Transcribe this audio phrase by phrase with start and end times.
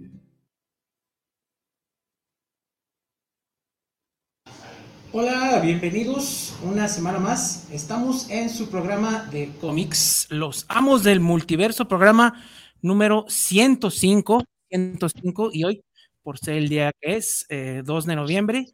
[5.21, 7.69] Hola, bienvenidos una semana más.
[7.73, 12.41] Estamos en su programa de cómics, Los Amos del Multiverso, programa
[12.83, 15.85] número 105, 105 y hoy,
[16.23, 18.67] por ser el día que es, 2 eh, de noviembre,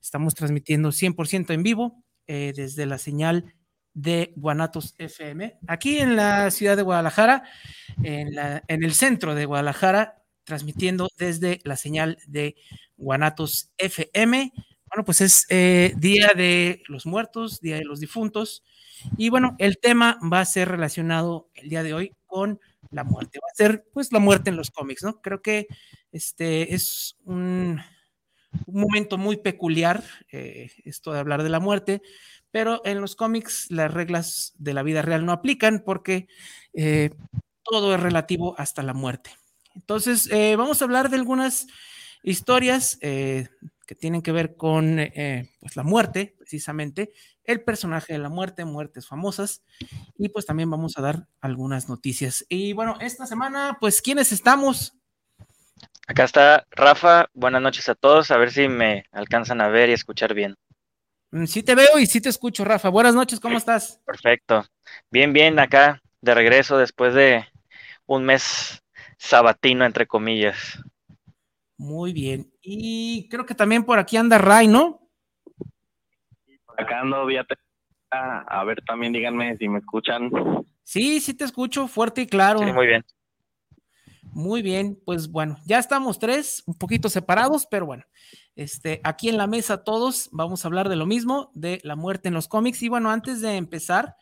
[0.00, 3.54] estamos transmitiendo 100% en vivo eh, desde la señal
[3.94, 7.44] de Guanatos FM, aquí en la ciudad de Guadalajara,
[8.02, 12.56] en, la, en el centro de Guadalajara, transmitiendo desde la señal de
[12.96, 14.52] Guanatos FM.
[14.92, 18.62] Bueno, pues es eh, Día de los Muertos, Día de los Difuntos.
[19.16, 23.38] Y bueno, el tema va a ser relacionado el día de hoy con la muerte.
[23.42, 25.22] Va a ser pues la muerte en los cómics, ¿no?
[25.22, 25.66] Creo que
[26.12, 27.80] este es un,
[28.66, 32.02] momento muy peculiar, eh, esto de hablar de la muerte,
[32.50, 36.28] pero en los cómics las reglas de la vida real no aplican porque
[36.74, 37.14] eh,
[37.62, 39.30] todo es relativo hasta la muerte.
[39.74, 41.66] Entonces, vamos a hablar de algunas
[42.22, 42.98] historias
[43.86, 44.96] que tienen que ver con
[45.60, 47.12] pues la muerte, precisamente,
[47.44, 49.62] el personaje de la muerte, muertes famosas,
[50.16, 52.44] y pues también vamos a dar algunas noticias.
[52.48, 54.94] Y bueno, esta semana, pues, ¿quiénes estamos?
[56.06, 59.92] Acá está Rafa, buenas noches a todos, a ver si me alcanzan a ver y
[59.92, 60.56] escuchar bien.
[61.30, 62.88] Mm, sí te veo y sí te escucho, Rafa.
[62.88, 64.00] Buenas noches, ¿cómo estás?
[64.04, 64.64] Perfecto.
[65.10, 67.46] Bien, bien, acá de regreso después de
[68.06, 68.82] un mes
[69.16, 70.78] sabatino, entre comillas.
[71.82, 72.48] Muy bien.
[72.62, 75.00] Y creo que también por aquí anda Ray, ¿no?
[76.64, 77.44] Por acá ando vía
[78.08, 80.30] a ver, también díganme si me escuchan.
[80.84, 82.60] Sí, sí te escucho fuerte y claro.
[82.60, 83.04] Sí, muy bien.
[84.22, 88.04] Muy bien, pues bueno, ya estamos tres, un poquito separados, pero bueno,
[88.54, 92.28] este, aquí en la mesa todos vamos a hablar de lo mismo, de la muerte
[92.28, 92.80] en los cómics.
[92.84, 94.14] Y bueno, antes de empezar,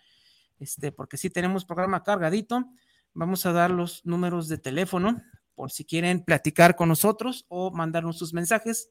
[0.58, 2.64] este, porque sí tenemos programa cargadito,
[3.12, 5.20] vamos a dar los números de teléfono
[5.60, 8.88] por si quieren platicar con nosotros o mandarnos sus mensajes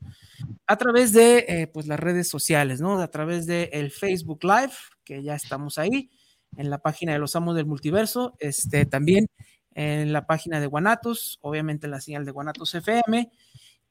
[0.67, 3.01] a través de eh, pues las redes sociales, ¿no?
[3.01, 6.11] A través de el Facebook Live, que ya estamos ahí,
[6.57, 9.25] en la página de los amos del multiverso, este, también
[9.73, 13.31] en la página de Guanatos, obviamente en la señal de Guanatos FM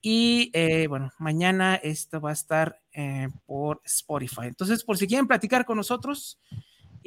[0.00, 4.42] y eh, bueno, mañana esto va a estar eh, por Spotify.
[4.44, 6.38] Entonces, por si quieren platicar con nosotros,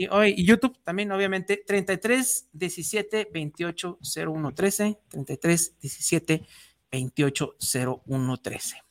[0.03, 6.47] y, YouTube también, obviamente, 33 17 28 01 13, 33 17
[6.91, 7.55] 28
[8.05, 8.83] 01 13.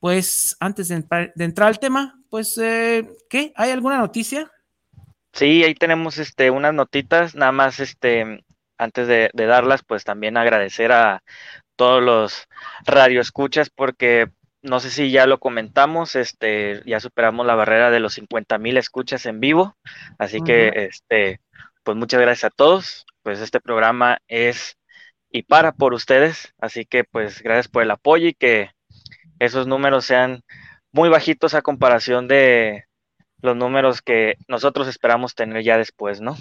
[0.00, 1.04] Pues antes de,
[1.38, 3.52] entrar al tema, pues, eh, ¿qué?
[3.56, 4.50] ¿Hay alguna noticia?
[5.32, 8.44] Sí, ahí tenemos este, unas notitas, nada más este,
[8.78, 11.22] antes de, de, darlas, pues también agradecer a
[11.76, 12.48] todos los
[12.84, 14.28] radioescuchas porque
[14.64, 18.78] no sé si ya lo comentamos, este, ya superamos la barrera de los 50 mil
[18.78, 19.76] escuchas en vivo,
[20.18, 21.40] así que, este,
[21.82, 24.78] pues muchas gracias a todos, pues este programa es
[25.30, 28.70] y para por ustedes, así que pues gracias por el apoyo y que
[29.38, 30.42] esos números sean
[30.92, 32.84] muy bajitos a comparación de
[33.42, 36.36] los números que nosotros esperamos tener ya después, ¿no?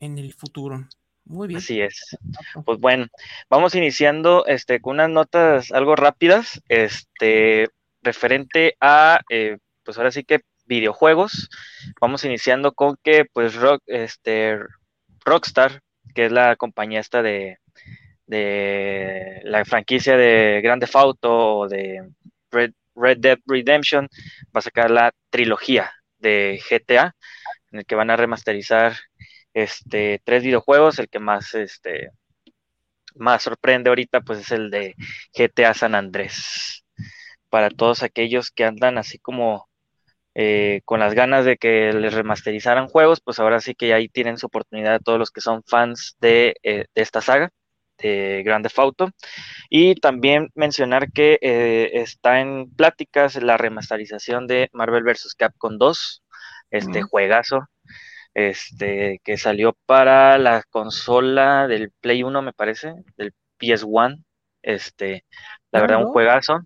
[0.00, 0.86] En el futuro.
[1.24, 1.58] Muy bien.
[1.58, 2.16] Así es.
[2.64, 3.06] Pues bueno,
[3.48, 7.68] vamos iniciando este, con unas notas algo rápidas, este,
[8.02, 11.48] referente a, eh, pues ahora sí que videojuegos.
[12.00, 14.58] Vamos iniciando con que, pues, Rock, este,
[15.24, 15.80] Rockstar,
[16.14, 17.58] que es la compañía esta de,
[18.26, 22.08] de la franquicia de Grand Theft Auto o de
[22.50, 24.08] Red, Red Dead Redemption,
[24.54, 27.14] va a sacar la trilogía de GTA,
[27.72, 28.94] en el que van a remasterizar
[29.54, 32.10] este, tres videojuegos, el que más, este,
[33.14, 34.94] más sorprende ahorita, pues es el de
[35.34, 36.84] GTA San Andrés.
[37.48, 39.68] Para todos aquellos que andan así como
[40.34, 44.38] eh, con las ganas de que les remasterizaran juegos, pues ahora sí que ahí tienen
[44.38, 47.50] su oportunidad todos los que son fans de, eh, de esta saga
[47.98, 49.10] de Grande Auto.
[49.70, 55.34] Y también mencionar que eh, está en pláticas la remasterización de Marvel vs.
[55.36, 56.22] Capcom 2,
[56.70, 57.68] este juegazo,
[58.34, 64.22] este que salió para la consola del Play 1, me parece, del PS1.
[64.62, 65.24] Este,
[65.70, 66.60] la verdad, un juegazo.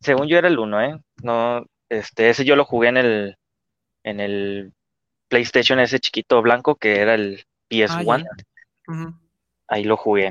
[0.00, 1.00] Según yo era el 1, ¿eh?
[1.22, 3.36] No, este, ese yo lo jugué en el,
[4.04, 4.72] en el
[5.28, 8.26] PlayStation ese chiquito blanco que era el PS1.
[8.88, 9.12] Ah,
[9.68, 10.30] ahí lo jugué.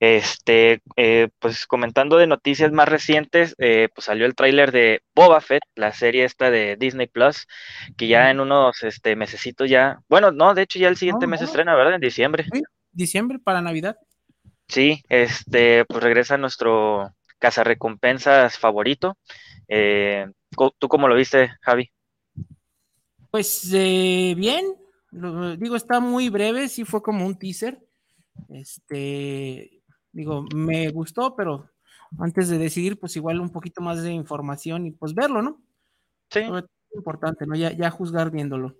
[0.00, 5.40] Este, eh, pues comentando de noticias más recientes, eh, pues salió el tráiler de Boba
[5.40, 7.46] Fett, la serie esta de Disney Plus,
[7.96, 11.42] que ya en unos este mesecitos ya, bueno, no, de hecho ya el siguiente mes
[11.42, 11.94] estrena, ¿verdad?
[11.94, 12.44] En diciembre.
[12.52, 12.62] Sí,
[12.92, 13.96] diciembre para Navidad.
[14.68, 19.18] Sí, este, pues regresa nuestro cazarrecompensas favorito.
[19.68, 20.26] Eh,
[20.78, 21.90] ¿Tú cómo lo viste, Javi?
[23.30, 24.74] Pues bien,
[25.58, 27.78] digo, está muy breve, sí fue como un teaser
[28.48, 29.82] este,
[30.12, 31.70] digo, me gustó, pero
[32.18, 35.62] antes de decidir, pues igual un poquito más de información y pues verlo, ¿no?
[36.30, 36.40] Sí.
[36.40, 36.64] Es
[36.94, 37.54] importante, ¿no?
[37.54, 38.76] Ya, ya juzgar viéndolo.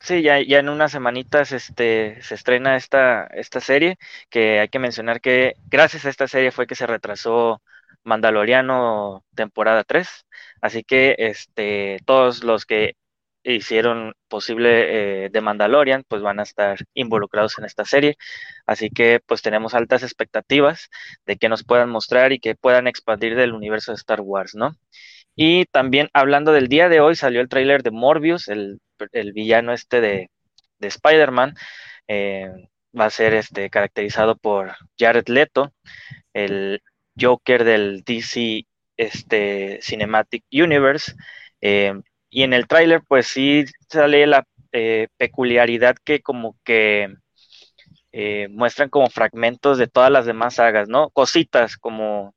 [0.00, 3.98] Sí, ya, ya en unas semanitas este, se estrena esta, esta serie,
[4.30, 7.60] que hay que mencionar que gracias a esta serie fue que se retrasó
[8.02, 10.26] Mandaloriano temporada 3,
[10.62, 12.96] así que este, todos los que
[13.42, 18.16] hicieron posible eh, Mandalorian, pues van a estar involucrados en esta serie.
[18.66, 20.90] Así que pues tenemos altas expectativas
[21.26, 24.76] de que nos puedan mostrar y que puedan expandir del universo de Star Wars, ¿no?
[25.36, 28.80] Y también hablando del día de hoy, salió el tráiler de Morbius, el,
[29.32, 30.30] villano este de,
[30.78, 31.54] de Spider-Man.
[32.08, 32.50] Eh,
[32.98, 35.72] va a ser este, caracterizado por Jared Leto,
[36.34, 36.82] el
[37.18, 38.66] Joker del DC
[38.96, 41.14] este, Cinematic Universe.
[41.60, 41.94] Eh,
[42.30, 47.12] y en el tráiler pues sí sale la eh, peculiaridad que como que
[48.12, 51.10] eh, muestran como fragmentos de todas las demás sagas, ¿no?
[51.10, 52.34] Cositas como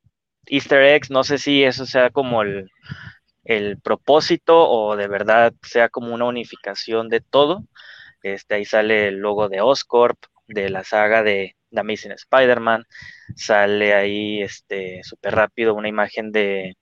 [0.48, 2.70] easter eggs, no sé si eso sea como el,
[3.84, 7.64] propósito o de verdad sea como una unificación de todo.
[8.24, 10.18] Este, ahí sale el logo de Oscorp,
[10.48, 12.86] de la saga de The Amazing Spider-Man,
[13.36, 16.78] sale ahí este súper rápido una imagen de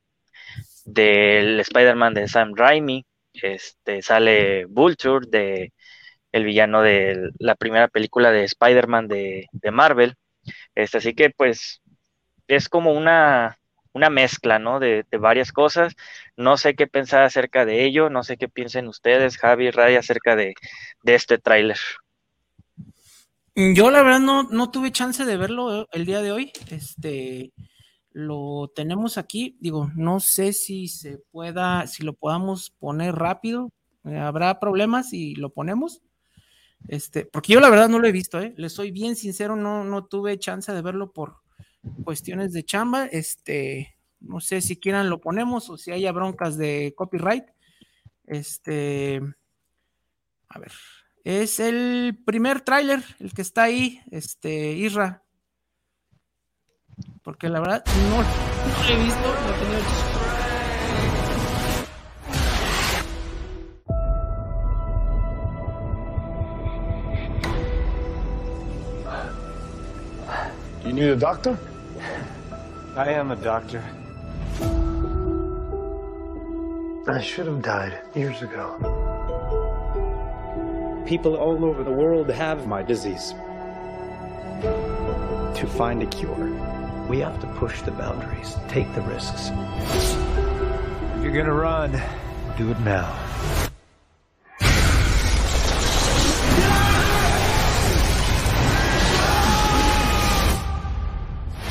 [0.94, 5.74] del Spider-Man de Sam Raimi, este, sale Vulture, de,
[6.32, 10.16] el villano de la primera película de Spider-Man de, Marvel.
[10.76, 11.82] Este, así que pues
[12.48, 13.58] es como una,
[13.94, 14.80] una mezcla, ¿no?
[14.80, 15.96] De, varias cosas.
[16.36, 20.36] No sé qué pensar acerca de ello, no sé qué piensen ustedes, Javi, Ray, acerca
[20.36, 20.54] de,
[21.04, 21.80] de este tráiler.
[23.54, 26.52] Yo la verdad no, no tuve chance de verlo el día de hoy.
[26.70, 27.52] Este,
[28.14, 29.58] lo tenemos aquí.
[29.60, 33.72] Digo, no sé si se pueda, si lo podamos poner rápido.
[34.06, 36.02] Eh, habrá problemas si lo ponemos.
[36.88, 38.54] Este, porque yo la verdad no lo he visto, ¿eh?
[38.58, 41.38] Le soy bien sincero, no, no tuve chance de verlo por
[42.04, 43.06] cuestiones de chamba.
[43.06, 47.46] Este, no sé si quieran lo ponemos o si haya broncas de copyright.
[48.26, 49.22] Este,
[50.50, 50.72] a ver,
[51.24, 55.24] es el primer tráiler, el que está ahí, este, Isra.
[57.24, 60.12] Porque la verdad no, no lo he visto, no he tenido
[70.84, 71.60] You need a doctor?
[72.98, 73.84] I am a doctor.
[77.08, 78.78] I should have died years ago.
[81.06, 83.36] People all over the world have my disease.
[84.62, 86.50] To find a cure,
[87.12, 89.50] we have to push the boundaries, take the risks.
[89.50, 91.92] If you're gonna run,
[92.58, 93.12] do it now.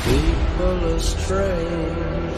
[0.03, 2.37] People are strange.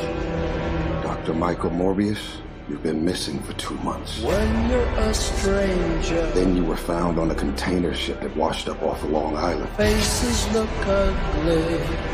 [1.04, 1.34] Dr.
[1.34, 2.38] Michael Morbius,
[2.70, 4.22] you've been missing for two months.
[4.22, 6.32] When you're a stranger.
[6.32, 9.68] Then you were found on a container ship that washed up off of Long Island.
[9.72, 12.13] Faces look ugly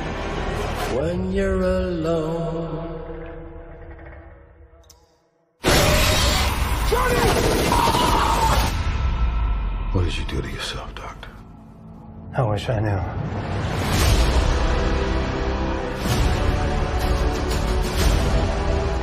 [0.96, 2.96] when you're alone.
[9.92, 11.30] What did you do to yourself, Doctor?
[12.38, 12.90] I wish I knew.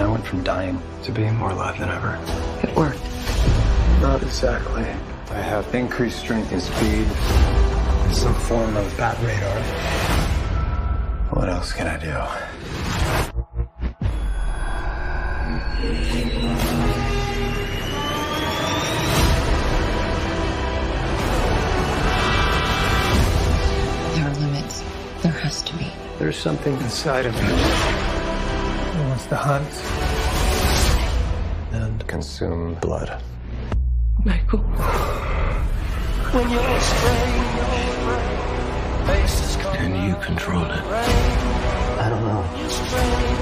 [0.05, 2.19] I went from dying to being more alive than ever.
[2.63, 3.01] It worked.
[4.01, 4.85] Not exactly.
[5.31, 10.26] I have increased strength and speed, and some form of bat radar.
[11.31, 12.07] What else can I do?
[24.15, 24.85] There are limits.
[25.23, 25.87] There has to be.
[26.19, 29.69] There's something inside of me that wants to hunt
[31.73, 33.21] and consume blood.
[34.25, 34.61] Michael.
[36.33, 37.57] When you're strange,
[39.07, 40.81] faces come Can you control it?
[42.01, 42.41] I don't know.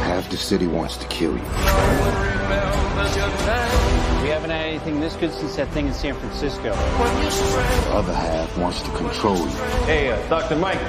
[0.03, 1.45] Half the city wants to kill you.
[1.45, 4.23] remembers your name.
[4.23, 6.65] We haven't had anything this good since that thing in San Francisco.
[6.65, 9.47] You're The other half wants to control you.
[9.87, 10.57] Hey, uh, Dr.
[10.57, 10.81] Mike,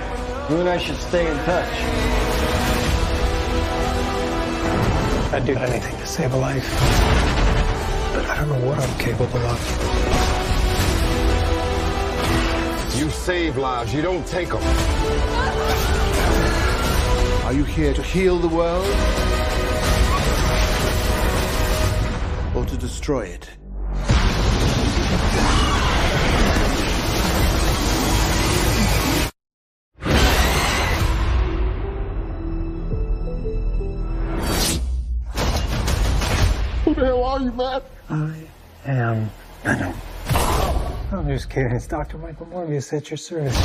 [0.49, 1.69] you and I should stay in touch.
[5.31, 6.67] I'd do anything to save a life.
[8.13, 10.05] But I don't know what I'm capable of.
[12.97, 15.34] You save lives, you don't take them.
[17.45, 18.85] Are you here to heal the world?
[22.55, 23.49] Or to destroy it?
[36.83, 37.83] Who the hell are you, Matt?
[38.09, 38.47] I
[38.85, 39.29] am
[39.63, 39.93] Venom.
[41.11, 41.71] I'm just kidding.
[41.71, 42.17] It's Dr.
[42.17, 43.55] Michael Morbius at your service.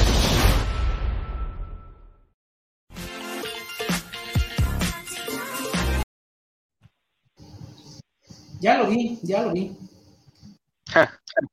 [8.61, 9.77] Ya lo vi, ya lo vi.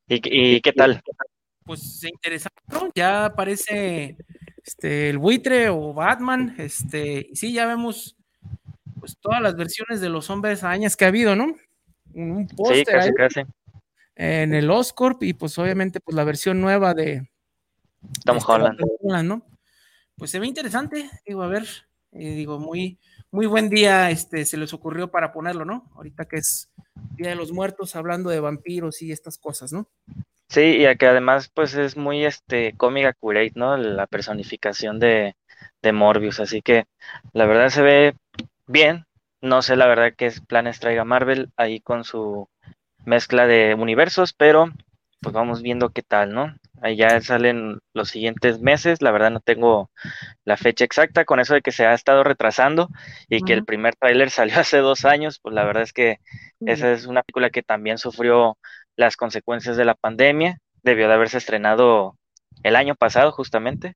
[0.08, 1.02] ¿Y, y qué tal?
[1.64, 2.90] Pues interesante, ¿no?
[2.96, 4.18] Ya aparece
[4.64, 6.56] este, el buitre o Batman.
[6.58, 8.16] Este, y sí, ya vemos
[9.00, 11.56] pues todas las versiones de los hombres arañas que ha habido, ¿no?
[12.14, 13.42] Un, un Sí, póster casi, casi.
[14.16, 17.30] en el Oscorp y pues obviamente pues la versión nueva de
[18.26, 18.78] Tom este, Holland.
[18.80, 19.46] Tom Holland, ¿no?
[20.18, 21.66] Pues se ve interesante, digo, a ver,
[22.12, 22.98] eh, digo, muy,
[23.32, 25.90] muy buen día este, se les ocurrió para ponerlo, ¿no?
[25.96, 26.70] Ahorita que es
[27.16, 29.88] Día de los Muertos, hablando de vampiros y estas cosas, ¿no?
[30.50, 33.76] Sí, y que además pues es muy este comic accurate, ¿no?
[33.76, 35.36] La personificación de,
[35.82, 36.86] de Morbius, así que
[37.34, 38.16] la verdad se ve
[38.66, 39.06] bien.
[39.42, 42.50] No sé la verdad qué planes traiga Marvel ahí con su
[43.06, 44.72] mezcla de universos, pero
[45.28, 46.56] pues vamos viendo qué tal, ¿no?
[46.82, 49.92] Ahí ya salen los siguientes meses, la verdad no tengo
[50.46, 52.90] la fecha exacta, con eso de que se ha estado retrasando
[53.30, 56.18] y que el primer tráiler salió hace dos años, pues la verdad es que
[56.66, 58.58] esa es una película que también sufrió
[58.96, 62.18] las consecuencias de la pandemia, debió de haberse estrenado
[62.64, 63.96] el año pasado justamente,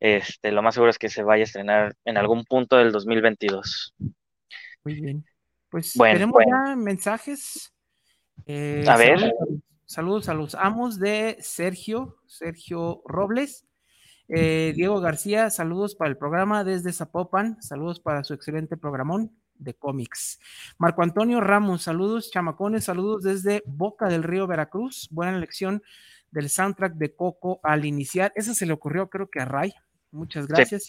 [0.00, 3.94] este, lo más seguro es que se vaya a estrenar en algún punto del 2022.
[4.84, 5.24] Muy bien.
[5.70, 6.56] Pues Bueno, tenemos bueno.
[6.66, 7.72] ya mensajes.
[8.46, 9.18] Eh, A ver.
[9.18, 13.66] Saludos, saludos a los amos de Sergio, Sergio Robles.
[14.28, 19.74] Eh, Diego García, saludos para el programa desde Zapopan, saludos para su excelente programón de
[19.74, 20.40] cómics.
[20.78, 25.08] Marco Antonio Ramos, saludos, chamacones, saludos desde Boca del Río, Veracruz.
[25.10, 25.82] Buena elección
[26.30, 28.32] del soundtrack de Coco al iniciar.
[28.34, 29.72] Esa se le ocurrió, creo que a Ray.
[30.10, 30.86] Muchas gracias.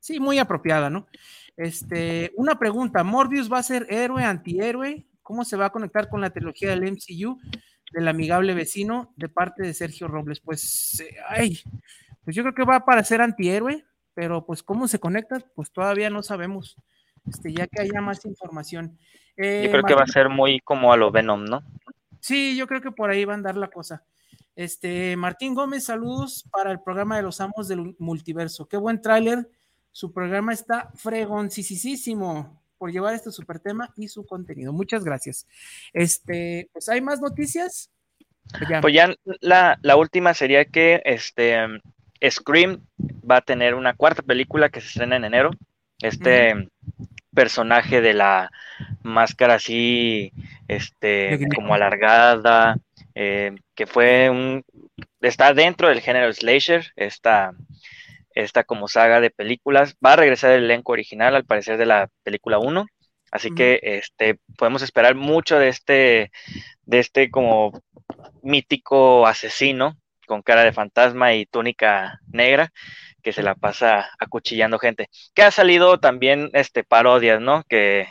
[0.00, 1.06] Sí, muy apropiada, ¿no?
[1.56, 5.06] Este, una pregunta, ¿Morbius va a ser héroe, antihéroe?
[5.22, 7.38] ¿Cómo se va a conectar con la trilogía del MCU
[7.90, 10.40] del amigable vecino de parte de Sergio Robles?
[10.40, 11.58] Pues, eh, ay,
[12.24, 16.10] pues yo creo que va para ser antihéroe, pero pues cómo se conecta, pues todavía
[16.10, 16.76] no sabemos.
[17.26, 18.98] Este, ya que haya más información.
[19.36, 21.62] Eh, Yo creo que va a ser muy como a lo Venom, ¿no?
[22.20, 24.04] Sí, yo creo que por ahí va a andar la cosa.
[24.56, 28.68] Este, Martín Gómez, saludos para el programa de los amos del multiverso.
[28.68, 29.48] Qué buen tráiler.
[29.92, 34.72] Su programa está fregoncisísimo por llevar este super tema y su contenido.
[34.72, 35.46] Muchas gracias.
[35.92, 37.90] Este, pues hay más noticias.
[38.70, 38.80] Ya.
[38.80, 41.58] Pues ya la, la última sería que este
[42.26, 42.80] Scream
[43.30, 45.50] va a tener una cuarta película que se estrena en enero.
[45.98, 46.70] Este
[47.34, 48.50] personaje de la
[49.02, 50.32] máscara así,
[50.66, 52.78] este, como alargada,
[53.14, 54.64] eh, que fue un,
[55.20, 57.52] está dentro del género slasher, esta,
[58.34, 62.08] esta como saga de películas, va a regresar el elenco original al parecer de la
[62.22, 62.86] película 1,
[63.32, 66.30] así que este, podemos esperar mucho de este,
[66.82, 67.72] de este como
[68.42, 69.96] mítico asesino
[70.26, 72.70] con cara de fantasma y túnica negra
[73.22, 75.08] que se la pasa acuchillando gente.
[75.34, 77.64] Que ha salido también este parodias, ¿no?
[77.68, 78.08] Que,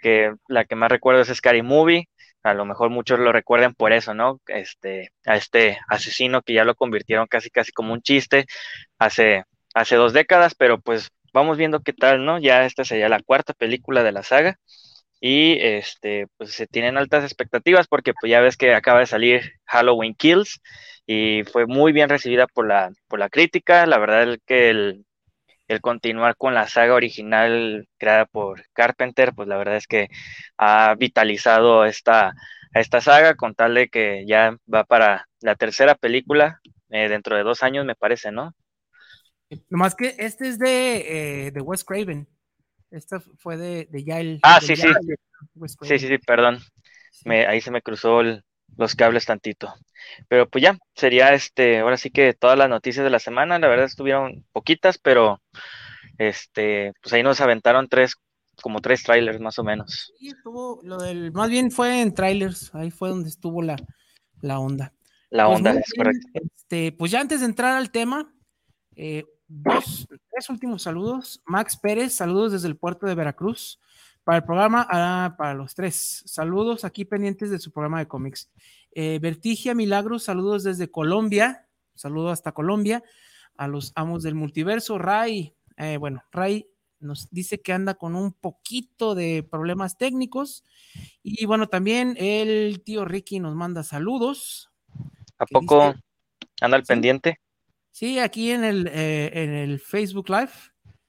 [0.00, 2.08] que la que más recuerdo es Scary Movie.
[2.42, 4.40] A lo mejor muchos lo recuerden por eso, ¿no?
[4.46, 8.46] Este, a este asesino que ya lo convirtieron casi casi como un chiste
[8.98, 9.44] hace,
[9.76, 12.38] hace dos décadas, pero pues vamos viendo qué tal, ¿no?
[12.40, 14.58] Ya esta sería la cuarta película de la saga
[15.20, 19.42] y este, pues se tienen altas expectativas porque pues ya ves que acaba de salir
[19.66, 20.60] Halloween Kills
[21.06, 23.86] y fue muy bien recibida por la, por la crítica.
[23.86, 25.06] La verdad es que el,
[25.68, 30.08] el continuar con la saga original creada por Carpenter, pues la verdad es que
[30.58, 32.32] ha vitalizado esta,
[32.74, 37.42] esta saga con tal de que ya va para la tercera película eh, dentro de
[37.42, 38.54] dos años, me parece, ¿no?
[39.70, 42.28] Nomás que este es de, eh, de Wes Craven.
[42.90, 44.40] Esta fue de, de ya el.
[44.42, 44.88] Ah, sí, sí.
[45.82, 46.58] Sí, sí, sí, perdón.
[47.24, 48.44] Me, ahí se me cruzó el-
[48.76, 49.74] los cables tantito.
[50.28, 53.68] Pero pues ya, sería este, ahora sí que todas las noticias de la semana, la
[53.68, 55.40] verdad estuvieron poquitas, pero
[56.18, 58.16] este, pues ahí nos aventaron tres,
[58.62, 60.12] como tres trailers más o menos.
[60.18, 63.76] Sí, estuvo, lo del, más bien fue en trailers, ahí fue donde estuvo la,
[64.40, 64.92] la onda.
[65.30, 66.28] La Pues onda, es correcto.
[66.34, 68.32] Este, pues ya antes de entrar al tema,
[68.96, 71.42] eh, dos, tres últimos saludos.
[71.46, 73.80] Max Pérez, saludos desde el puerto de Veracruz.
[74.24, 76.22] Para el programa, ah, para los tres.
[76.26, 78.50] Saludos aquí pendientes de su programa de cómics.
[78.92, 81.68] Eh, Vertigia Milagros, saludos desde Colombia.
[81.94, 83.04] Saludo hasta Colombia.
[83.56, 84.98] A los amos del multiverso.
[84.98, 86.66] Ray, eh, bueno, Ray
[86.98, 90.64] nos dice que anda con un poquito de problemas técnicos.
[91.22, 94.70] Y bueno, también el tío Ricky nos manda saludos.
[95.38, 96.02] ¿A poco dice-
[96.62, 97.40] anda al pendiente?
[97.96, 100.50] Sí, aquí en el, eh, en el Facebook Live.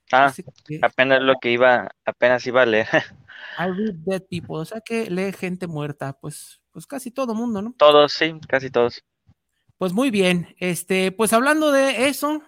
[0.09, 0.33] Ah,
[0.65, 2.87] que apenas lo que iba, apenas iba a leer.
[3.59, 7.61] I read dead people, o sea que lee gente muerta, pues, pues casi todo mundo,
[7.61, 7.75] ¿no?
[7.77, 9.03] Todos, sí, casi todos.
[9.77, 12.41] Pues muy bien, este, pues hablando de eso,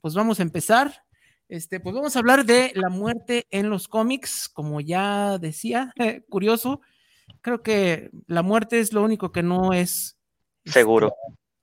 [0.00, 1.04] pues vamos a empezar.
[1.48, 5.92] Este, pues vamos a hablar de la muerte en los cómics, como ya decía,
[6.28, 6.80] curioso.
[7.40, 10.18] Creo que la muerte es lo único que no es
[10.64, 11.14] Seguro.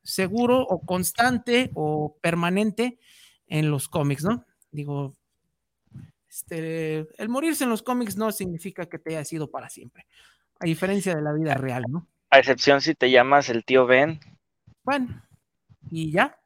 [0.03, 2.99] Seguro o constante o permanente
[3.47, 4.45] en los cómics, ¿no?
[4.71, 5.15] Digo,
[6.29, 10.05] este, el morirse en los cómics no significa que te haya sido para siempre,
[10.59, 12.07] a diferencia de la vida real, ¿no?
[12.31, 14.19] A excepción si te llamas el tío Ben.
[14.83, 15.23] Bueno,
[15.91, 16.37] y ya.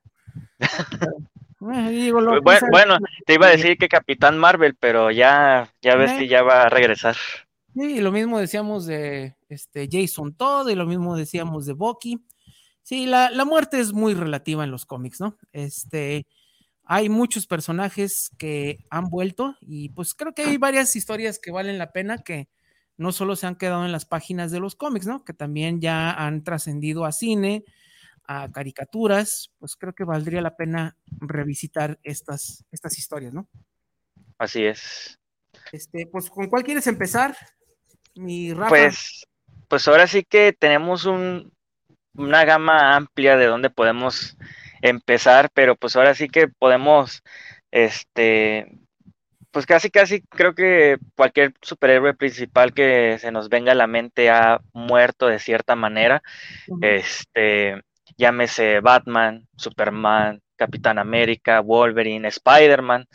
[1.74, 5.74] Eh, digo, lo Bu- piensan- Bueno, te iba a decir que Capitán Marvel, pero ya,
[5.82, 6.20] ya ves Eh.
[6.20, 7.15] que ya va a regresar.
[7.74, 12.20] Sí, y lo mismo decíamos de este, Jason Todd y lo mismo decíamos de Bucky.
[12.88, 15.38] Sí, la, la muerte es muy relativa en los cómics, ¿no?
[15.52, 16.26] Este,
[16.86, 21.80] hay muchos personajes que han vuelto y pues creo que hay varias historias que valen
[21.80, 22.47] la pena que
[22.95, 25.26] no solo se han quedado en las páginas de los cómics, ¿no?
[25.26, 27.65] Que también ya han trascendido a cine,
[28.23, 33.50] a caricaturas, pues creo que valdría la pena revisitar estas, estas historias, ¿no?
[34.38, 35.19] Así es.
[35.73, 37.36] Este, pues, ¿con cuál quieres empezar?
[38.15, 38.69] Mi Rafa.
[38.69, 39.28] Pues,
[39.67, 41.52] pues ahora sí que tenemos un,
[42.17, 44.38] una gama amplia de donde podemos
[44.82, 47.23] empezar, pero pues ahora sí que podemos,
[47.71, 48.67] este,
[49.51, 54.30] pues casi casi creo que cualquier superhéroe principal que se nos venga a la mente
[54.30, 56.21] ha muerto de cierta manera.
[56.82, 57.82] Este,
[58.17, 63.06] llámese Batman, Superman, Capitán América, Wolverine, Spider-Man,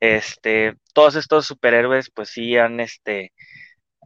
[0.00, 3.32] este, todos estos superhéroes pues sí han, este,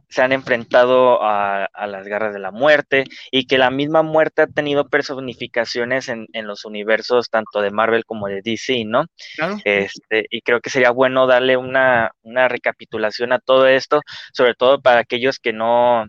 [0.09, 4.43] se han enfrentado a, a las garras de la muerte y que la misma muerte
[4.43, 9.05] ha tenido personificaciones en, en los universos tanto de Marvel como de DC, ¿no?
[9.35, 9.57] Claro.
[9.65, 14.01] Este, y creo que sería bueno darle una, una recapitulación a todo esto,
[14.33, 16.05] sobre todo para aquellos que no,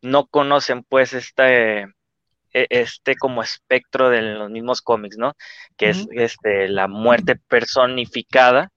[0.00, 1.82] no conocen pues este,
[2.52, 5.34] e- este como espectro de los mismos cómics, ¿no?
[5.76, 8.70] Que es este, la muerte personificada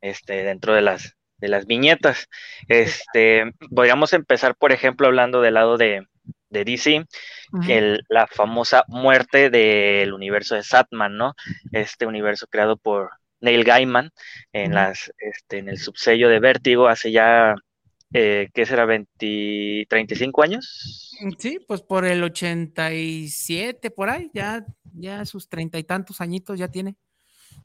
[0.00, 2.28] este, dentro de las, de las viñetas.
[2.68, 6.06] Este, podríamos empezar, por ejemplo, hablando del lado de,
[6.50, 7.04] de DC,
[7.68, 11.34] el- la famosa muerte del universo de Satman, ¿no?
[11.72, 14.10] Este universo creado por Neil Gaiman
[14.52, 17.54] en, las, este, en el subsello de Vértigo hace ya,
[18.12, 18.84] eh, ¿qué será?
[18.84, 21.10] 20, 35 años.
[21.38, 26.68] Sí, pues por el 87, por ahí, ya, ya sus treinta y tantos añitos ya
[26.68, 26.96] tiene.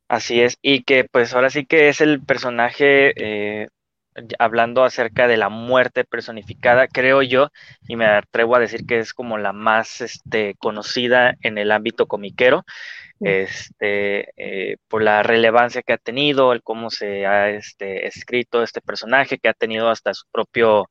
[0.08, 3.13] Así es, y que pues ahora sí que es el personaje,
[3.63, 3.68] eh,
[4.39, 7.50] hablando acerca de la muerte personificada, creo yo,
[7.88, 12.06] y me atrevo a decir que es como la más este, conocida en el ámbito
[12.08, 12.63] comiquero,
[13.22, 18.82] este, eh, por la relevancia que ha tenido, el cómo se ha este, escrito este
[18.82, 20.89] personaje, que ha tenido hasta su propio,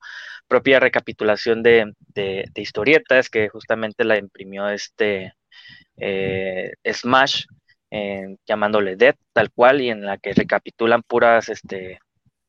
[0.49, 5.35] propia recapitulación de, de- de historietas, que justamente la imprimió este
[5.97, 7.45] eh, Smash,
[7.95, 12.01] eh, llamándole Death, tal cual, y en la que recapitulan puras este,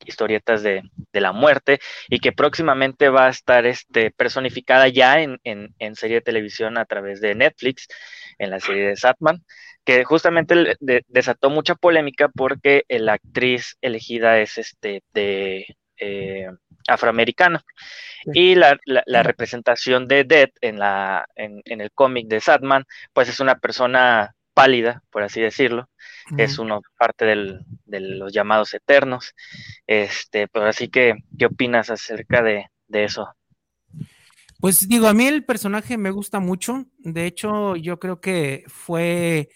[0.04, 0.82] historietas de,
[1.14, 1.80] de la muerte,
[2.10, 6.80] y que próximamente va a estar este, personificada ya en, en, en serie de televisión
[6.80, 7.88] a través de Netflix,
[8.40, 9.44] en la serie de Satman,
[9.84, 15.66] que justamente de- desató mucha polémica porque la actriz elegida es este de
[15.98, 16.48] eh,
[16.88, 17.60] afroamericano.
[18.34, 23.30] Y la, la, representación de Dead en, la, en, en el cómic de Sadman, pues
[23.30, 25.90] es una persona pálida, por así decirlo,
[26.38, 29.36] es uno parte del, de los llamados eternos.
[29.86, 33.28] Este, pues así que, ¿qué opinas acerca de, de eso?
[34.60, 36.86] Pues digo, a mí el personaje me gusta mucho.
[36.98, 39.50] De hecho, yo creo que fue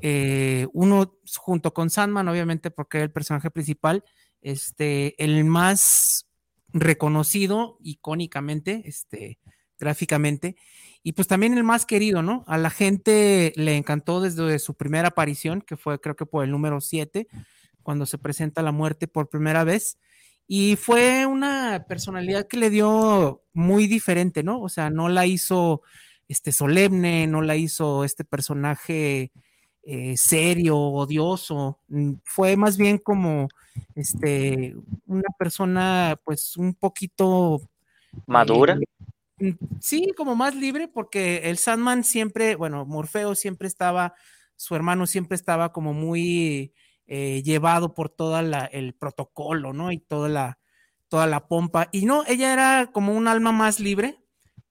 [0.00, 4.04] eh, uno junto con Sandman, obviamente, porque era el personaje principal,
[4.40, 6.28] este, el más
[6.72, 9.38] reconocido icónicamente, este,
[9.78, 10.56] gráficamente,
[11.02, 12.44] y pues también el más querido, ¿no?
[12.48, 16.50] A la gente le encantó desde su primera aparición, que fue creo que por el
[16.50, 17.28] número 7,
[17.82, 19.98] cuando se presenta la muerte por primera vez.
[20.48, 24.60] Y fue una personalidad que le dio muy diferente, ¿no?
[24.60, 25.82] O sea, no la hizo
[26.28, 29.30] este solemne, no la hizo este personaje
[29.84, 31.78] eh, serio, odioso.
[31.86, 33.48] Mm, fue más bien como
[33.94, 34.74] este
[35.06, 37.60] una persona, pues, un poquito
[38.26, 38.74] madura.
[38.74, 38.95] Eh, mm,
[39.80, 44.14] sí, como más libre, porque el Sandman siempre, bueno, Morfeo siempre estaba,
[44.56, 46.72] su hermano siempre estaba como muy
[47.06, 49.92] eh, llevado por todo el protocolo, ¿no?
[49.92, 50.58] Y toda la,
[51.08, 51.88] toda la pompa.
[51.92, 54.18] Y no, ella era como un alma más libre.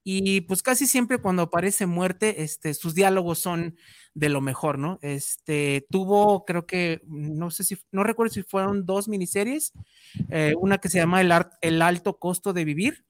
[0.07, 3.75] Y pues casi siempre cuando aparece muerte, este, sus diálogos son
[4.13, 4.99] de lo mejor, ¿no?
[5.01, 9.73] Este, tuvo, creo que, no sé si, no recuerdo si fueron dos miniseries,
[10.29, 13.03] eh, una que se llama el, Alto Costo de Vivir,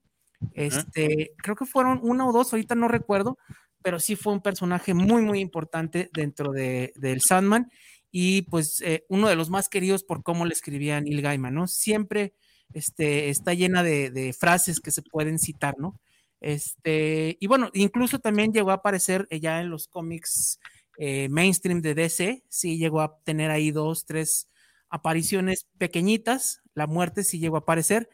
[0.53, 3.37] este, creo que fueron una o dos, ahorita no recuerdo,
[3.81, 7.69] pero sí fue un personaje muy, muy importante dentro de, del Sandman
[8.11, 11.67] y pues eh, uno de los más queridos por cómo le escribía Neil Gaiman, ¿no?
[11.67, 12.33] Siempre
[12.73, 15.99] este, está llena de, frases que se pueden citar, ¿no?
[16.41, 20.59] Este, y bueno, incluso también llegó a aparecer ya en los cómics
[20.97, 24.47] eh, mainstream de DC, sí llegó a tener ahí dos, tres
[24.89, 28.09] apariciones pequeñitas, la muerte sí llegó a aparecer,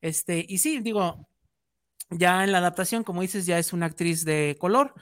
[0.00, 1.28] este, y sí, digo,
[2.18, 4.94] ya en la adaptación, como dices, ya es una actriz de color,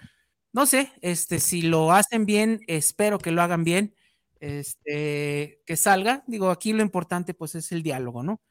[0.53, 3.95] no sé, este, si lo hacen bien, espero que lo hagan bien,
[4.41, 6.25] este, que salga.
[6.27, 8.43] Digo, aquí lo importante pues es el diálogo, ¿no?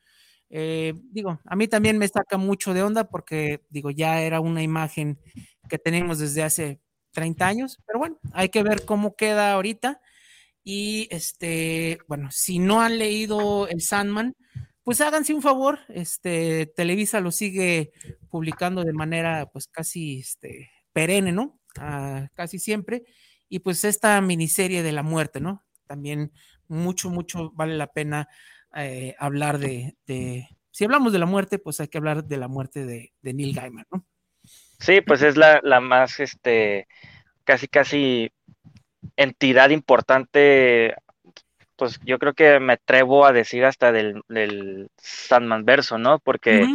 [0.50, 4.64] Eh, digo, a mí también me saca mucho de onda porque, digo, ya era una
[4.64, 5.20] imagen
[5.70, 10.02] que tenemos desde hace 30 años, pero bueno, hay que ver cómo queda ahorita.
[10.64, 14.36] Y este, bueno, si no han leído El Sandman,
[14.84, 17.92] pues háganse un favor, este, Televisa lo sigue
[18.32, 21.60] publicando de manera pues casi este, perenne, ¿no?
[21.78, 23.04] Ah, casi siempre.
[23.50, 25.64] Y pues esta miniserie de la muerte, ¿no?
[25.92, 26.32] también
[26.70, 28.30] mucho, mucho vale la pena
[28.78, 29.98] eh, hablar de,
[30.72, 33.86] si hablamos de la muerte, pues hay que hablar de la muerte de, Neil Gaiman,
[33.92, 34.06] ¿no?
[34.80, 36.88] Sí, pues es la, más, este,
[37.44, 38.32] casi, casi
[39.18, 40.96] entidad importante,
[41.76, 46.20] pues yo creo que me atrevo a decir hasta del, del Sandman verso, ¿no?
[46.20, 46.66] Porque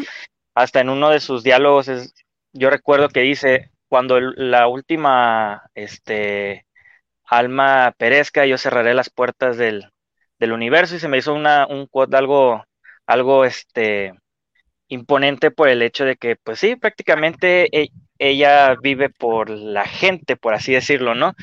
[0.57, 2.15] hasta en uno de sus diálogos, es,
[2.55, 6.67] yo recuerdo que dice, cuando la última, este,
[7.27, 9.91] alma perezca, yo cerraré las puertas del,
[10.41, 12.65] universo y se me hizo una, un quote algo,
[13.05, 14.15] algo este,
[14.89, 20.37] imponente por el hecho de que, pues sí, prácticamente e, ella vive por la gente,
[20.37, 21.35] por así decirlo, ¿no?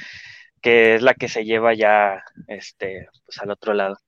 [0.60, 4.00] Que es la que se lleva ya este, pues, al otro lado.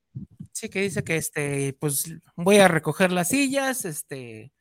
[0.51, 4.51] Sí, que dice que este, pues voy a recoger las sillas, este,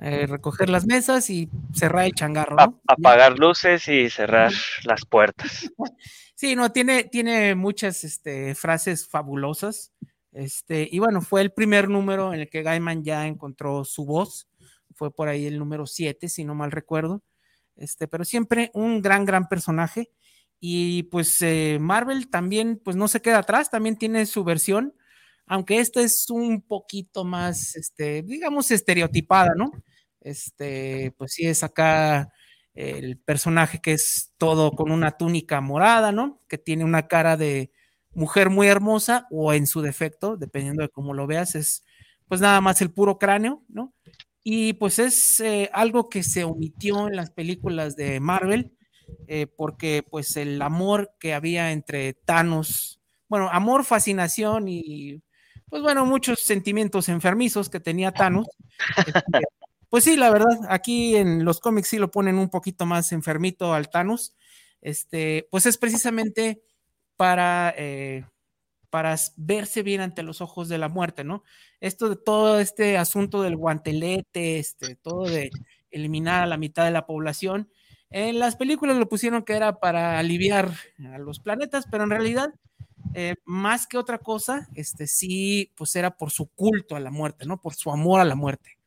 [0.00, 2.56] eh, recoger las mesas y cerrar el changarro.
[2.56, 2.80] ¿no?
[2.86, 4.52] apagar luces y cerrar
[4.84, 5.70] las puertas.
[6.40, 9.92] Sí, no, tiene, tiene muchas este, frases fabulosas.
[10.32, 14.48] Este, y bueno, fue el primer número en el que Gaiman ya encontró su voz.
[14.94, 17.22] Fue por ahí el número 7, si no mal recuerdo.
[17.76, 20.12] Este, pero siempre un gran, gran personaje.
[20.60, 24.94] Y pues eh, Marvel también, pues no se queda atrás, también tiene su versión,
[25.44, 29.72] aunque esta es un poquito más, este, digamos, estereotipada, ¿no?
[30.20, 32.32] Este, pues sí es acá
[32.74, 36.40] el personaje que es todo con una túnica morada, ¿no?
[36.48, 37.72] Que tiene una cara de
[38.12, 41.84] mujer muy hermosa o en su defecto, dependiendo de cómo lo veas, es
[42.28, 43.92] pues nada más el puro cráneo, ¿no?
[44.42, 48.72] Y pues es eh, algo que se omitió en las películas de Marvel,
[49.26, 55.22] eh, porque pues el amor que había entre Thanos, bueno, amor, fascinación y
[55.68, 58.46] pues bueno, muchos sentimientos enfermizos que tenía Thanos,
[59.06, 59.40] este,
[59.90, 63.74] pues sí, la verdad, aquí en los cómics sí lo ponen un poquito más enfermito
[63.74, 64.36] al Thanos.
[64.80, 66.62] Este, pues es precisamente
[67.16, 68.24] para, eh,
[68.90, 71.44] para verse bien ante los ojos de la muerte, ¿no?
[71.80, 75.50] Esto de todo este asunto del guantelete, este, todo de
[75.90, 77.70] eliminar a la mitad de la población.
[78.10, 80.72] En las películas lo pusieron que era para aliviar
[81.12, 82.54] a los planetas, pero en realidad,
[83.14, 87.46] eh, más que otra cosa, este sí, pues era por su culto a la muerte,
[87.46, 87.60] ¿no?
[87.60, 88.79] Por su amor a la muerte.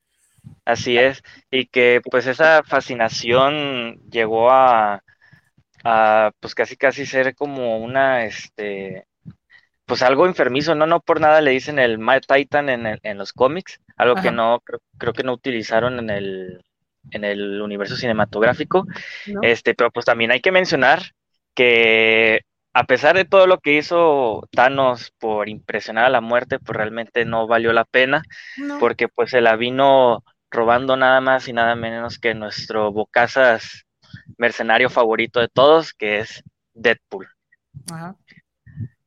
[0.66, 5.04] Así es, y que pues esa fascinación llegó a,
[5.84, 9.06] a pues casi casi ser como una, este,
[9.86, 13.18] pues algo enfermizo, no, no por nada le dicen el Mad Titan en, el- en
[13.18, 16.66] los cómics, algo que no, creo, creo que no utilizaron en el,
[17.12, 18.86] en el universo cinematográfico,
[19.26, 19.42] ¿no?
[19.42, 21.02] este, pero pues también hay que mencionar
[21.56, 22.42] que
[22.74, 27.26] a pesar de todo lo que hizo Thanos por impresionar a la muerte, pues realmente
[27.26, 28.24] no valió la pena,
[28.58, 28.80] No.
[28.80, 33.86] porque pues se la vino robando nada más y nada menos que nuestro Bocazas
[34.38, 37.28] mercenario favorito de todos, que es Deadpool.
[37.92, 38.16] Ajá.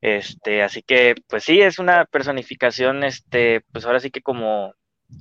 [0.00, 4.74] Este, así que, pues sí, es una personificación, este, pues ahora sí que como,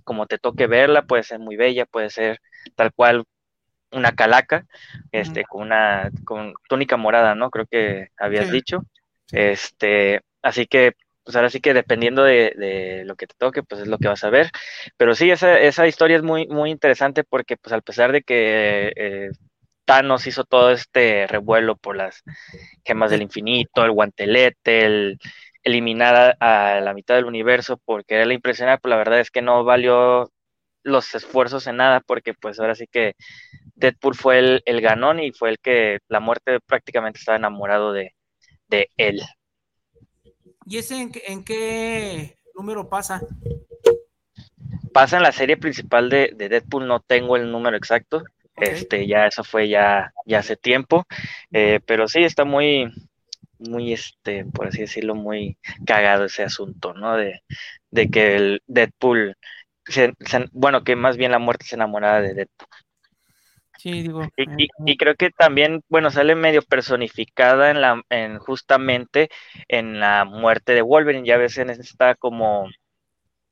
[0.03, 2.39] como te toque verla, puede ser muy bella, puede ser
[2.75, 3.23] tal cual
[3.91, 4.65] una calaca,
[5.11, 7.49] este, con una, con túnica morada, ¿no?
[7.49, 8.51] Creo que habías Sí.
[8.51, 8.83] dicho.
[9.31, 10.93] Este, así que,
[11.25, 14.07] pues ahora sí que dependiendo de, de lo que te toque, pues es lo que
[14.07, 14.51] vas a ver.
[14.97, 18.93] Pero sí, esa, esa historia es muy, muy interesante porque, pues, a pesar de que
[18.95, 19.29] eh,
[19.85, 22.23] Thanos hizo todo este revuelo por las
[22.85, 25.19] gemas del infinito, el guantelete, el
[25.63, 29.63] eliminar a, la mitad del universo por quererle impresionar, pues la verdad es que no
[29.63, 30.31] valió
[30.83, 33.15] los esfuerzos en nada, porque pues ahora sí que
[33.75, 38.13] Deadpool fue el, el ganón y fue el que la muerte prácticamente estaba enamorado de,
[38.67, 39.21] de él.
[40.65, 43.21] ¿Y ese en, qué- en qué número pasa?
[44.93, 48.23] Pasa en la serie principal de, de Deadpool, no tengo el número exacto,
[48.55, 51.05] este, ya eso fue ya, ya hace tiempo,
[51.51, 52.91] eh, pero sí está muy,
[53.59, 57.17] muy, este, por así decirlo, muy cagado ese asunto, ¿no?
[57.17, 57.41] De,
[57.91, 59.35] de que el Deadpool,
[59.85, 62.69] se- se- bueno, que más bien la muerte se enamorada de Deadpool.
[63.85, 64.23] Sí, digo.
[64.35, 69.29] Y, eh, y- y creo que también, bueno, sale medio personificada en la, en justamente
[69.67, 71.27] en la muerte de Wolverine.
[71.27, 72.67] Ya ves en esta como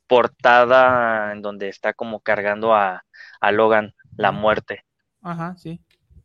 [0.07, 3.03] portada en donde está como cargando a,
[3.41, 4.83] a Logan la muerte.
[5.21, 5.79] Ajá, sí.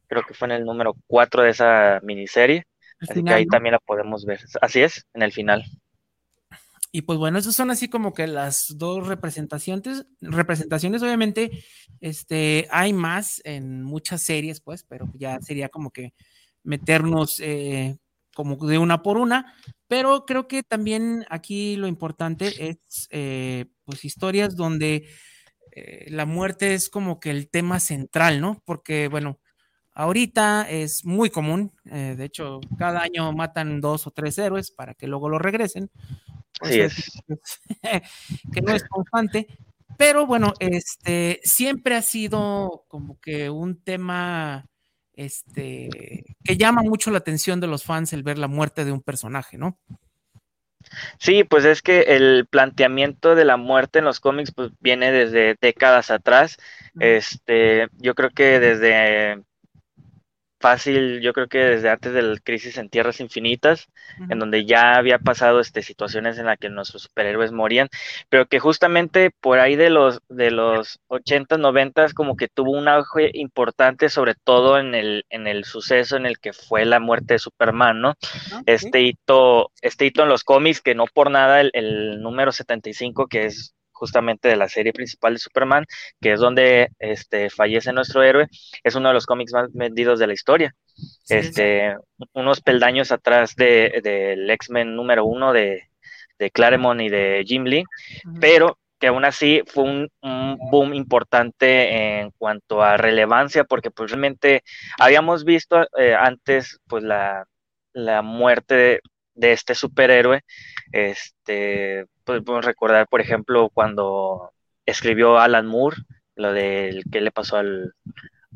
[0.08, 2.64] Creo que fue en el número 4 de esa miniserie.
[3.00, 3.52] Así que ahí ¿no?
[3.52, 4.40] también la podemos ver.
[4.60, 5.64] Así es, en el final.
[6.90, 11.64] Y pues bueno, esas son así como que las dos representaciones, representaciones, obviamente,
[12.00, 16.14] este, hay más en muchas series, pues, pero ya sería como que
[16.62, 17.98] meternos eh,
[18.34, 19.54] como de una por una,
[19.86, 25.08] pero creo que también aquí lo importante es, eh, pues, historias donde
[25.72, 28.62] eh, la muerte es como que el tema central, ¿no?
[28.64, 29.40] Porque, bueno,
[29.92, 35.08] ahorita es muy común, de hecho, cada año matan dos o tres héroes para que
[35.08, 35.90] luego lo regresen.
[36.62, 37.12] Es.
[38.52, 39.46] que no es constante,
[39.96, 44.66] pero bueno, este siempre ha sido como que un tema
[45.12, 49.02] este que llama mucho la atención de los fans el ver la muerte de un
[49.02, 49.78] personaje, ¿no?
[51.18, 55.56] Sí, pues es que el planteamiento de la muerte en los cómics pues viene desde
[55.60, 56.56] décadas atrás.
[56.98, 59.42] Este, yo creo que desde
[60.60, 63.88] fácil, yo creo que desde antes del Crisis en Tierras Infinitas,
[64.28, 67.88] en donde ya había pasado este, situaciones en las que nuestros superhéroes morían,
[68.28, 72.88] pero que justamente por ahí de los de los 80, 90 como que tuvo un
[72.88, 77.34] auge importante, sobre todo en el, en el suceso en el que fue la muerte
[77.34, 78.14] de Superman, ¿no?
[78.66, 83.26] Este hito, este hito en los cómics, que no por nada el, el número 75,
[83.26, 85.84] que es justamente de la serie principal de Superman,
[86.20, 88.48] que es donde este, fallece nuestro héroe,
[88.82, 90.74] es uno de los cómics más vendidos de la historia.
[91.28, 91.96] este,
[92.32, 95.82] unos peldaños atrás de, del X-Men número uno de,
[96.38, 97.84] de Claremont y de Jim Lee,
[98.40, 104.10] pero que aún así fue un, un, boom importante en cuanto a relevancia, porque pues
[104.10, 104.62] realmente
[104.98, 107.44] habíamos visto eh, antes pues la,
[107.92, 109.00] la muerte
[109.38, 110.42] de, este superhéroe,
[110.92, 114.52] este, pues podemos recordar, por ejemplo, cuando
[114.86, 115.96] escribió Alan Moore,
[116.34, 117.94] lo del que le pasó al,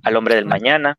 [0.03, 0.97] al hombre del mañana,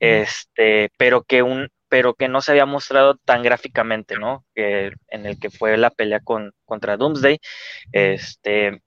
[0.00, 4.44] este, pero que un, pero que no se había mostrado tan gráficamente, ¿no?
[4.54, 7.38] Que, en el que fue la pelea con, contra Doomsday.
[7.92, 8.80] Este,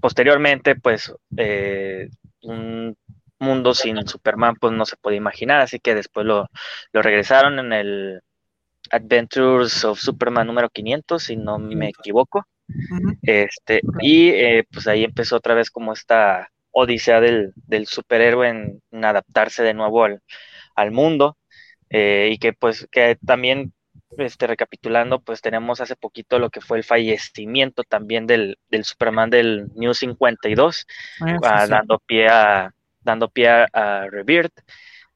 [0.00, 2.08] posteriormente, pues, eh,
[2.42, 2.96] un
[3.38, 6.48] mundo sin Superman, pues no se puede imaginar, así que después lo,
[6.92, 8.22] lo regresaron en el
[8.90, 12.46] Adventures of Superman número 500, si no me equivoco.
[13.22, 18.82] Este, y eh, pues ahí empezó otra vez como esta odisea del, del superhéroe en,
[18.92, 20.22] en, adaptarse de nuevo al,
[20.76, 21.36] al mundo.
[21.90, 23.72] Eh, y que pues que también
[24.18, 29.30] este, recapitulando, pues tenemos hace poquito lo que fue el fallecimiento también del, del Superman
[29.30, 30.86] del New 52,
[31.20, 31.68] Ah, ah, sí, sí.
[31.68, 34.52] dando pie a dando pie a, a Rebirth.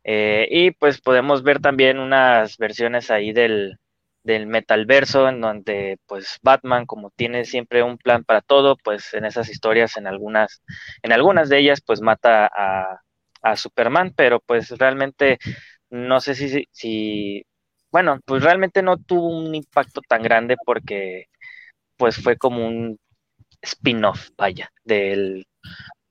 [0.05, 3.79] Eh, y pues podemos ver también unas versiones ahí del,
[4.23, 9.25] del metalverso, en donde pues Batman, como tiene siempre un plan para todo, pues en
[9.25, 10.62] esas historias, en algunas,
[11.03, 13.01] en algunas de ellas, pues mata a,
[13.43, 15.38] a Superman, pero pues realmente
[15.90, 17.45] no sé si, si, si,
[17.90, 21.27] bueno, pues realmente no tuvo un impacto tan grande porque
[21.97, 22.99] pues fue como un
[23.62, 25.47] spin-off, vaya, del,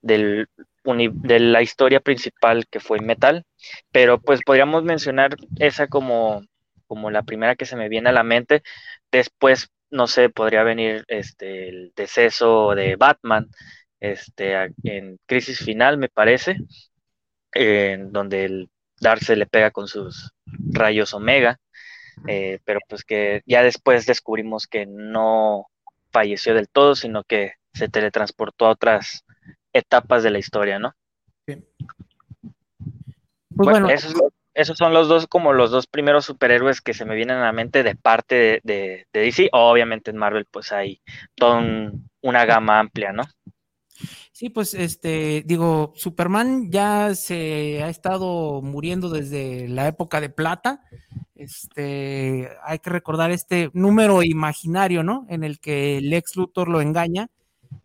[0.02, 0.48] del
[0.84, 3.44] de la historia principal que fue Metal,
[3.90, 6.42] pero pues podríamos mencionar esa como,
[6.86, 8.62] como la primera que se me viene a la mente.
[9.10, 13.48] Después, no sé, podría venir este el deceso de Batman,
[14.00, 16.56] este, en Crisis Final, me parece,
[17.52, 18.68] en donde el
[19.00, 21.58] Darcy le pega con sus rayos Omega,
[22.28, 25.66] eh, pero pues que ya después descubrimos que no
[26.12, 29.23] falleció del todo, sino que se teletransportó a otras
[29.74, 30.94] etapas de la historia, ¿no?
[31.46, 31.62] Sí.
[33.54, 33.88] Pues bueno,
[34.54, 37.52] esos, son los dos, como los dos primeros superhéroes que se me vienen a la
[37.52, 39.50] mente de parte de, DC.
[39.52, 41.00] Obviamente en Marvel, pues hay
[41.34, 41.62] toda
[42.22, 43.24] una gama amplia, ¿no?
[44.32, 50.82] Sí, pues este, digo, Superman ya se ha estado muriendo desde la época de plata.
[51.36, 55.26] Este, hay que recordar este número imaginario, ¿no?
[55.28, 57.28] En el que Lex Luthor lo engaña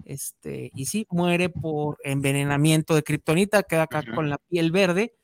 [0.06, 5.16] este, y sí, muere por envenenamiento de kriptonita, queda acá con la piel verde.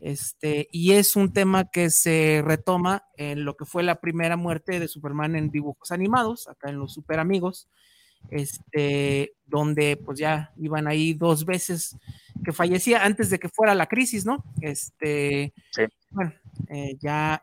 [0.00, 4.78] Este, y es un tema que se retoma en lo que fue la primera muerte
[4.78, 7.68] de Superman en dibujos animados, acá en los Super Amigos,
[8.30, 11.96] este, donde pues ya iban ahí dos veces
[12.44, 14.44] que fallecía antes de que fuera la crisis, ¿no?
[14.60, 15.54] Este,
[16.10, 16.32] bueno,
[16.68, 17.42] eh, ya,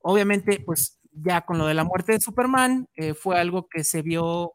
[0.00, 4.02] obviamente, pues ya con lo de la muerte de Superman, eh, fue algo que se
[4.02, 4.52] vio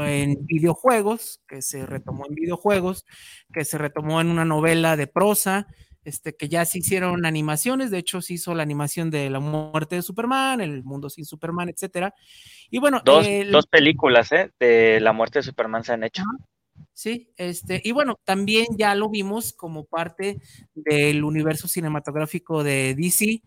[0.00, 3.04] en videojuegos, que se retomó en videojuegos,
[3.52, 5.66] que se retomó en una novela de prosa,
[6.04, 9.96] este, que ya se hicieron animaciones, de hecho se hizo la animación de la muerte
[9.96, 12.14] de Superman, el mundo sin Superman, etcétera.
[12.70, 14.50] Y bueno, dos, dos películas ¿eh?
[14.58, 16.24] de la muerte de Superman se han hecho.
[16.92, 20.40] Sí, este, y bueno, también ya lo vimos como parte
[20.74, 23.42] del universo cinematográfico de DC,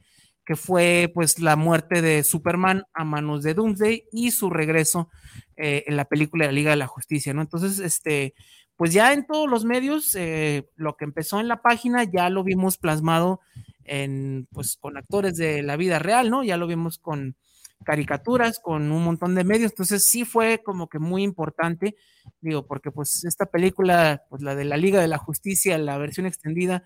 [0.46, 5.10] que fue pues la muerte de Superman a manos de Doomsday y su regreso
[5.58, 7.42] eh, en la película de la Liga de la Justicia, ¿no?
[7.42, 8.36] Entonces, este,
[8.76, 12.44] pues ya en todos los medios, eh, lo que empezó en la página ya lo
[12.44, 13.40] vimos plasmado
[13.84, 16.44] en, pues, con actores de la vida real, ¿no?
[16.44, 17.36] Ya lo vimos con
[17.84, 21.96] caricaturas, con un montón de medios, entonces sí fue como que muy importante,
[22.42, 26.26] digo, porque pues esta película, pues la de la Liga de la Justicia, la versión
[26.26, 26.84] extendida,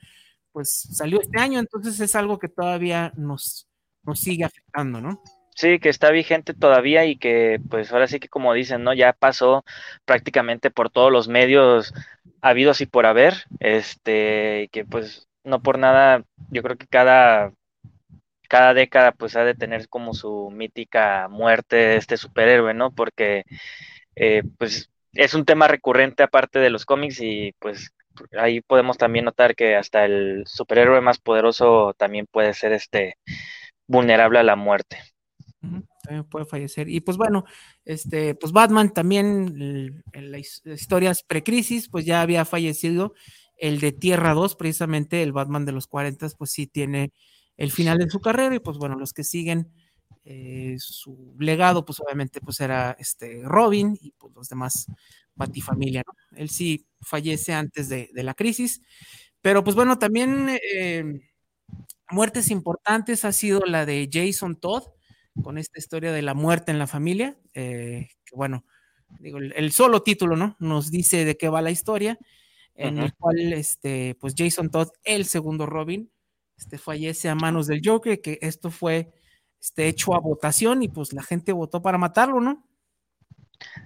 [0.52, 3.68] pues salió este año, entonces es algo que todavía nos,
[4.04, 5.22] nos sigue afectando, ¿no?
[5.56, 8.94] Sí, que está vigente todavía y que pues ahora sí que como dicen, ¿no?
[8.94, 9.66] Ya pasó
[10.06, 11.94] prácticamente por todos los medios
[12.42, 17.52] habidos y por haber, este, que pues no por nada, yo creo que cada,
[18.48, 22.92] cada década pues ha de tener como su mítica muerte de este superhéroe, ¿no?
[22.92, 23.44] Porque
[24.16, 27.94] eh, pues es un tema recurrente aparte de los cómics y pues
[28.38, 33.18] ahí podemos también notar que hasta el superhéroe más poderoso también puede ser este
[33.88, 34.98] vulnerable a la muerte.
[35.62, 36.90] También puede fallecer.
[36.90, 37.44] Y pues bueno,
[37.86, 43.14] este, pues Batman también en las historias precrisis, pues ya había fallecido.
[43.58, 47.12] El de Tierra 2, precisamente el Batman de los 40, pues sí tiene
[47.58, 48.56] el final de su carrera.
[48.56, 49.70] Y pues bueno, los que siguen
[50.24, 54.86] eh, su legado, pues obviamente, pues era este Robin y pues los demás
[55.36, 56.38] Batifamilia, ¿no?
[56.38, 58.82] Él sí fallece antes de, la crisis.
[59.42, 61.22] Pero pues bueno, también eh,
[62.10, 64.84] muertes importantes ha sido la de Jason Todd,
[65.44, 68.66] con esta historia de la muerte en la familia, eh, que bueno,
[69.20, 70.56] digo, el, solo título, ¿no?
[70.60, 72.20] Nos dice de qué va la historia,
[72.76, 76.12] en el cual, este, pues Jason Todd, el segundo Robin,
[76.58, 79.12] este, fallece a manos del Joker, que esto fue
[79.62, 82.66] este, hecho a votación y pues la gente votó para matarlo, ¿no?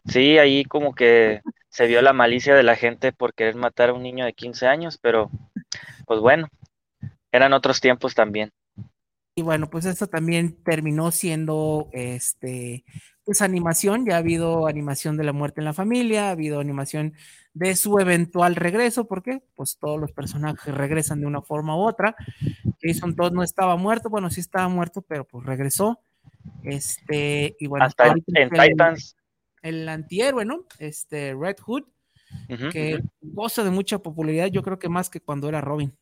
[0.05, 1.41] Sí, ahí como que
[1.73, 4.67] se vio la malicia de la gente por querer matar a un niño de 15
[4.67, 5.31] años, pero
[6.05, 6.47] pues bueno,
[7.31, 8.51] eran otros tiempos también.
[9.35, 12.83] Y bueno, pues esto también terminó siendo este
[13.23, 17.13] pues animación, ya ha habido animación de la muerte en la familia, ha habido animación
[17.55, 19.41] de su eventual regreso, ¿por qué?
[19.55, 22.15] Pues todos los personajes regresan de una forma u otra.
[22.83, 26.01] Jason Todd no estaba muerto, bueno, sí estaba muerto, pero pues regresó.
[26.63, 29.15] Este, y bueno, hasta en, Titans
[29.63, 30.65] el antihéroe, ¿no?
[30.77, 31.83] Este Red Hood,
[32.71, 35.97] que goza de mucha popularidad, yo creo que más que cuando era Robin.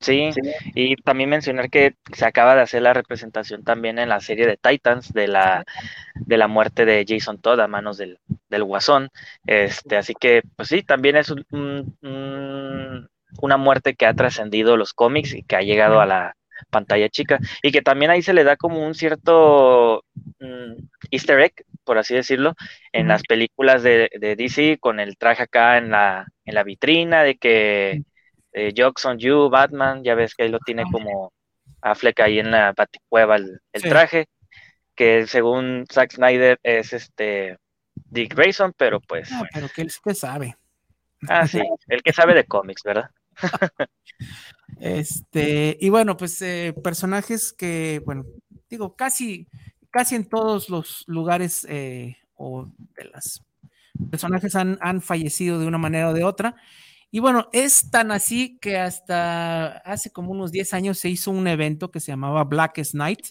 [0.00, 0.30] Sí,
[0.74, 4.56] y también mencionar que se acaba de hacer la representación también en la serie de
[4.56, 5.66] Titans de la,
[6.14, 8.18] de la muerte de Jason Todd a manos del,
[8.48, 9.10] del Guasón.
[9.46, 15.42] Este, así que, pues sí, también es una muerte que ha trascendido los cómics y
[15.42, 16.34] que ha llegado a la
[16.70, 17.38] pantalla chica.
[17.62, 20.02] Y que también ahí se le da como un cierto
[20.38, 21.52] mm, un easter egg,
[21.90, 22.54] por así decirlo,
[22.92, 27.24] en las películas de, de, DC con el traje acá en la, en la vitrina
[27.24, 28.04] de que
[28.52, 31.32] eh, Jokes on You, Batman, ya ves que ahí lo tiene como
[31.82, 34.28] Affleck ahí en la baticueva el, el traje,
[34.94, 37.58] que según Zack Snyder es este
[37.96, 39.28] Dick Grayson, pero pues...
[39.32, 40.56] Ah, pero que él que sabe.
[41.28, 43.10] Ah, sí, el que sabe de cómics, ¿verdad?
[44.78, 48.26] este, y bueno, pues eh, personajes que, bueno,
[48.68, 49.48] digo, casi,
[49.90, 52.66] casi en todos los lugares eh, o
[52.96, 53.42] de las
[54.10, 56.56] personajes han, han, fallecido de una manera o de otra.
[57.10, 61.48] Y bueno, es tan así que hasta hace como unos 10 años se hizo un
[61.48, 63.26] evento que se llamaba Blackest Night,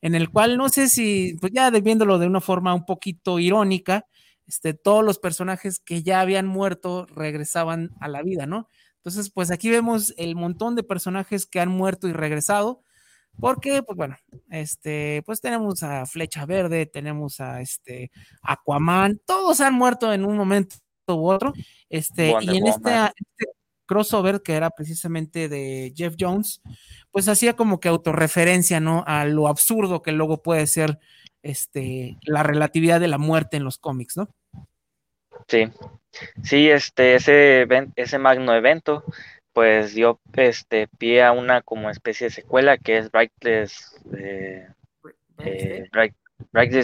[0.00, 4.06] en el cual no sé si, pues ya viéndolo de una forma un poquito irónica,
[4.46, 8.68] este, todos los personajes que ya habían muerto regresaban a la vida, ¿no?
[8.96, 12.82] Entonces, pues aquí vemos el montón de personajes que han muerto y regresado,
[13.38, 14.16] porque, pues bueno,
[14.50, 18.10] este, pues tenemos a Flecha Verde, tenemos a este
[18.42, 20.76] Aquaman, todos han muerto en un momento
[21.08, 21.52] u otro,
[21.88, 23.52] este, y en este, este,
[23.86, 26.60] crossover que era precisamente de Jeff Jones,
[27.10, 29.02] pues hacía como que autorreferencia, ¿no?
[29.06, 30.98] A lo absurdo que luego puede ser
[31.42, 34.28] este, la relatividad de la muerte en los cómics, ¿no?
[35.48, 35.68] Sí,
[36.44, 37.66] sí, este, ese,
[37.96, 39.04] ese magno evento,
[39.60, 44.68] pues dio este pie a una como especie de secuela que es Brightless, eh,
[45.44, 45.84] eh,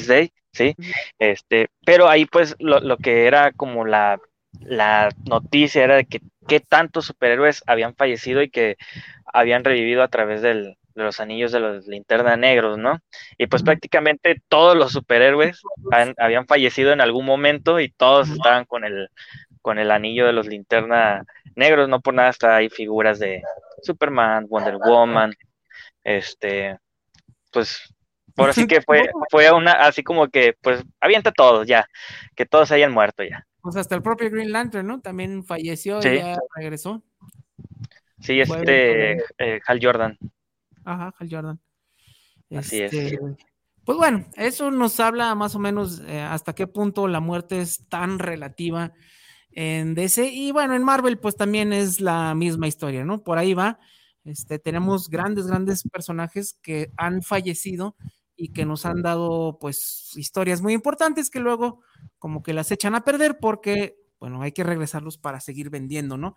[0.06, 0.76] Day, sí,
[1.18, 4.20] este, pero ahí pues lo, lo que era como la,
[4.60, 8.76] la noticia era de que qué tantos superhéroes habían fallecido y que
[9.24, 13.00] habían revivido a través del, de los anillos de los linterna negros, ¿no?
[13.38, 15.62] Y pues prácticamente todos los superhéroes
[16.18, 19.08] habían fallecido en algún momento y todos estaban con el,
[19.66, 23.42] con el anillo de los linterna negros, no por nada hasta hay figuras de
[23.82, 25.34] Superman, Wonder Woman,
[26.04, 26.78] este,
[27.50, 27.92] pues
[28.36, 31.84] por así que fue, fue una, así como que, pues, avienta todos ya,
[32.36, 33.44] que todos hayan muerto ya.
[33.60, 35.00] Pues hasta el propio Green Lantern, ¿no?
[35.00, 37.02] También falleció y ya regresó.
[38.20, 40.16] Sí, este eh, Hal Jordan.
[40.84, 41.60] Ajá, Hal Jordan.
[42.54, 42.92] Así es.
[42.92, 43.18] Este,
[43.84, 47.88] pues bueno, eso nos habla más o menos eh, hasta qué punto la muerte es
[47.88, 48.92] tan relativa
[49.56, 50.28] en DC.
[50.28, 53.24] Y bueno, en Marvel, pues también es la misma historia, ¿no?
[53.24, 53.80] Por ahí va.
[54.22, 57.96] Este, tenemos grandes, grandes personajes que han fallecido
[58.36, 61.80] y que nos han dado, pues, historias muy importantes que luego
[62.18, 66.36] como que las echan a perder porque bueno, hay que regresarlos para seguir vendiendo, ¿no?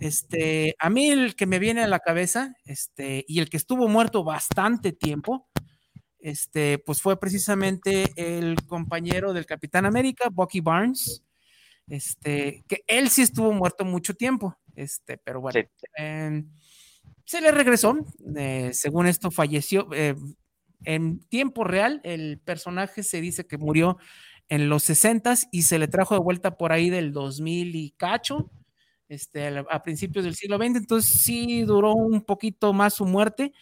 [0.00, 3.86] Este, a mí el que me viene a la cabeza, este, y el que estuvo
[3.86, 5.48] muerto bastante tiempo,
[6.18, 11.22] este, pues fue precisamente el compañero del Capitán América, Bucky Barnes,
[11.90, 15.60] este, que él sí estuvo muerto mucho tiempo, este, pero bueno,
[15.96, 16.48] em,
[17.24, 17.98] se le regresó,
[18.36, 20.14] eh, según esto falleció, eh,
[20.84, 23.98] en tiempo real, el personaje se dice que murió
[24.48, 28.50] en los 60 y se le trajo de vuelta por ahí del 2000 y cacho,
[29.08, 33.52] este, a principios del siglo XX, entonces sí duró un poquito más su muerte,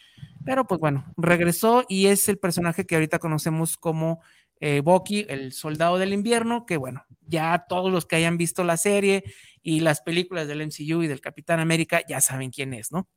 [0.45, 4.21] pero pues bueno, regresó y es el personaje que ahorita conocemos como
[4.61, 8.77] eh, Bucky, el soldado del invierno, que bueno, ya todos los que hayan visto la
[8.77, 9.25] serie
[9.63, 13.09] y las películas del MCU y del Capitán América ya saben quién es, ¿no?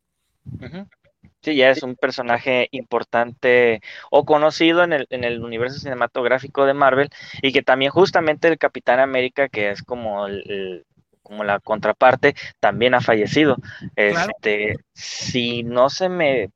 [1.42, 3.82] Sí, ya es un personaje importante
[4.12, 7.10] o conocido en el, en el universo cinematográfico de Marvel
[7.42, 10.86] y que también justamente el Capitán América, que es como el,
[11.32, 13.58] como la contraparte, también ha fallecido.
[13.96, 16.52] Este, si no se me,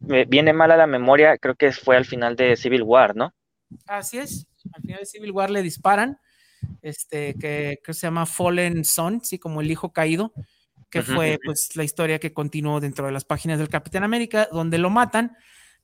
[0.00, 3.32] viene mal a la memoria, creo que fue al final de Civil War, ¿no?
[3.86, 6.18] Así es, al final de Civil War le disparan,
[6.82, 10.32] este, que, que se llama Fallen Son, sí, como el hijo caído
[10.90, 14.78] que fue pues la historia que continuó dentro de las páginas del Capitán América, donde
[14.78, 15.36] lo matan,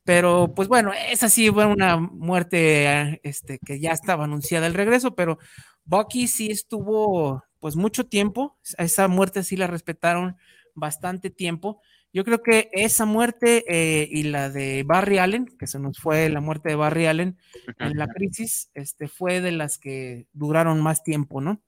[0.02, 5.14] pero pues bueno, esa sí fue una muerte este, que ya estaba anunciada el regreso,
[5.14, 5.38] pero
[5.84, 10.36] Bucky sí estuvo pues mucho tiempo, esa muerte sí la respetaron
[10.74, 11.80] bastante tiempo.
[12.14, 16.28] Yo creo que esa muerte eh, y la de Barry Allen, que se nos fue
[16.28, 17.36] la muerte de Barry Allen
[17.80, 21.60] en la crisis, este, fue de las que duraron más tiempo, ¿no?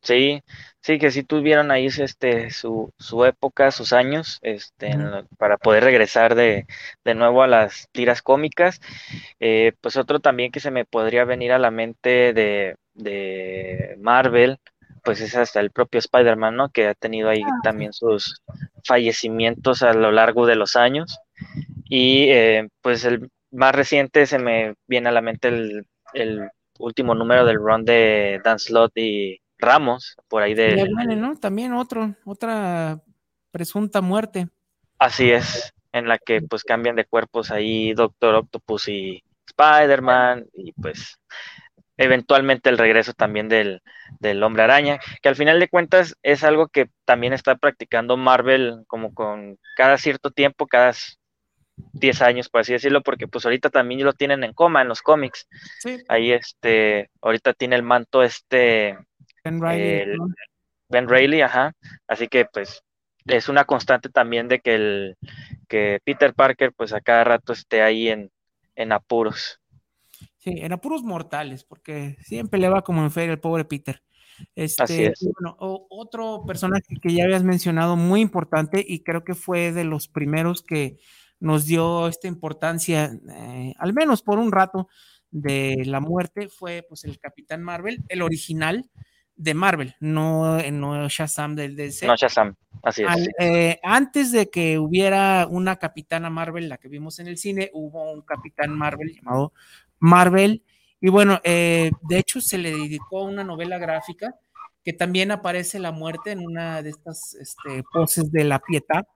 [0.00, 0.42] Sí,
[0.80, 4.96] sí, que sí tuvieron ahí este, su, su época, sus años, este,
[5.38, 6.66] para poder regresar de,
[7.04, 8.80] de, nuevo a las tiras cómicas.
[9.38, 14.58] Eh, pues otro también que se me podría venir a la mente de, de Marvel,
[15.04, 16.68] pues es hasta el propio Spider-Man, ¿no?
[16.70, 18.42] Que ha tenido ahí ah, también sus
[18.84, 21.18] fallecimientos a lo largo de los años.
[21.88, 26.48] Y eh, pues el más reciente se me viene a la mente el, el
[26.78, 30.88] último número del run de Dan Slott y Ramos, por ahí de...
[31.16, 31.36] ¿no?
[31.36, 33.00] También otro, otra
[33.52, 34.48] presunta muerte.
[34.98, 40.72] Así es, en la que pues cambian de cuerpos ahí Doctor Octopus y Spider-Man y
[40.72, 41.18] pues
[42.02, 43.82] eventualmente el regreso también del,
[44.20, 48.84] del, hombre araña, que al final de cuentas es algo que también está practicando Marvel
[48.86, 50.92] como con cada cierto tiempo, cada
[51.92, 55.02] 10 años, por así decirlo, porque pues ahorita también lo tienen en coma en los
[55.02, 55.46] cómics.
[56.08, 58.98] Ahí este, ahorita tiene el manto este
[59.44, 60.18] Ben Reilly,
[60.88, 61.72] ben Reilly, ajá.
[62.06, 62.82] Así que pues
[63.26, 65.16] es una constante también de que el
[65.68, 68.30] que Peter Parker pues a cada rato esté ahí en,
[68.76, 69.61] en apuros.
[70.42, 74.02] Sí, en apuros mortales, porque siempre le va como en feria el pobre Peter.
[74.56, 75.28] Este, Así es.
[75.38, 80.08] Bueno, otro personaje que ya habías mencionado muy importante y creo que fue de los
[80.08, 80.98] primeros que
[81.38, 84.88] nos dio esta importancia, eh, al menos por un rato,
[85.30, 88.90] de la muerte, fue pues el Capitán Marvel, el original
[89.34, 92.06] de Marvel, no, no Shazam del DC.
[92.06, 93.28] No Shazam, así es.
[93.38, 98.12] eh, antes de que hubiera una Capitana Marvel, la que vimos en el cine, hubo
[98.12, 99.52] un Capitán Marvel llamado
[100.02, 100.64] Marvel.
[101.00, 104.34] Y bueno, eh, de hecho se le dedicó una novela gráfica
[104.84, 109.06] que también aparece la muerte en una de estas este, poses de la pieta.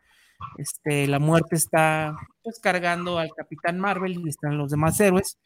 [0.59, 5.39] Este, la muerte está pues cargando al Capitán Marvel y están los demás héroes.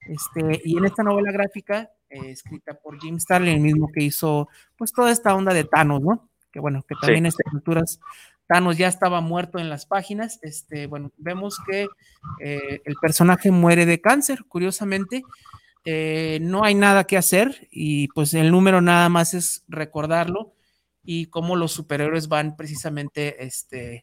[0.00, 4.48] Este, y en esta novela gráfica, eh, escrita por Jim Starlin, el mismo que hizo
[4.76, 6.30] pues toda esta onda de Thanos, ¿no?
[6.50, 7.28] Que bueno, que también sí.
[7.28, 8.00] estas culturas
[8.46, 10.38] Thanos ya estaba muerto en las páginas.
[10.42, 11.88] Este, bueno, vemos que
[12.40, 15.22] eh, el personaje muere de cáncer, curiosamente.
[15.84, 20.52] Eh, no hay nada que hacer y pues el número nada más es recordarlo
[21.04, 24.02] y cómo los superhéroes van precisamente este,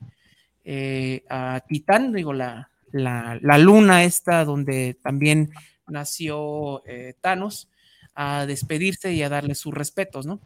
[0.64, 5.52] eh, a Titán, digo, la, la, la, luna esta donde también
[5.88, 6.82] nació
[7.20, 7.70] Thanos,
[8.16, 10.40] a despedirse y a darle sus respetos, ¿no?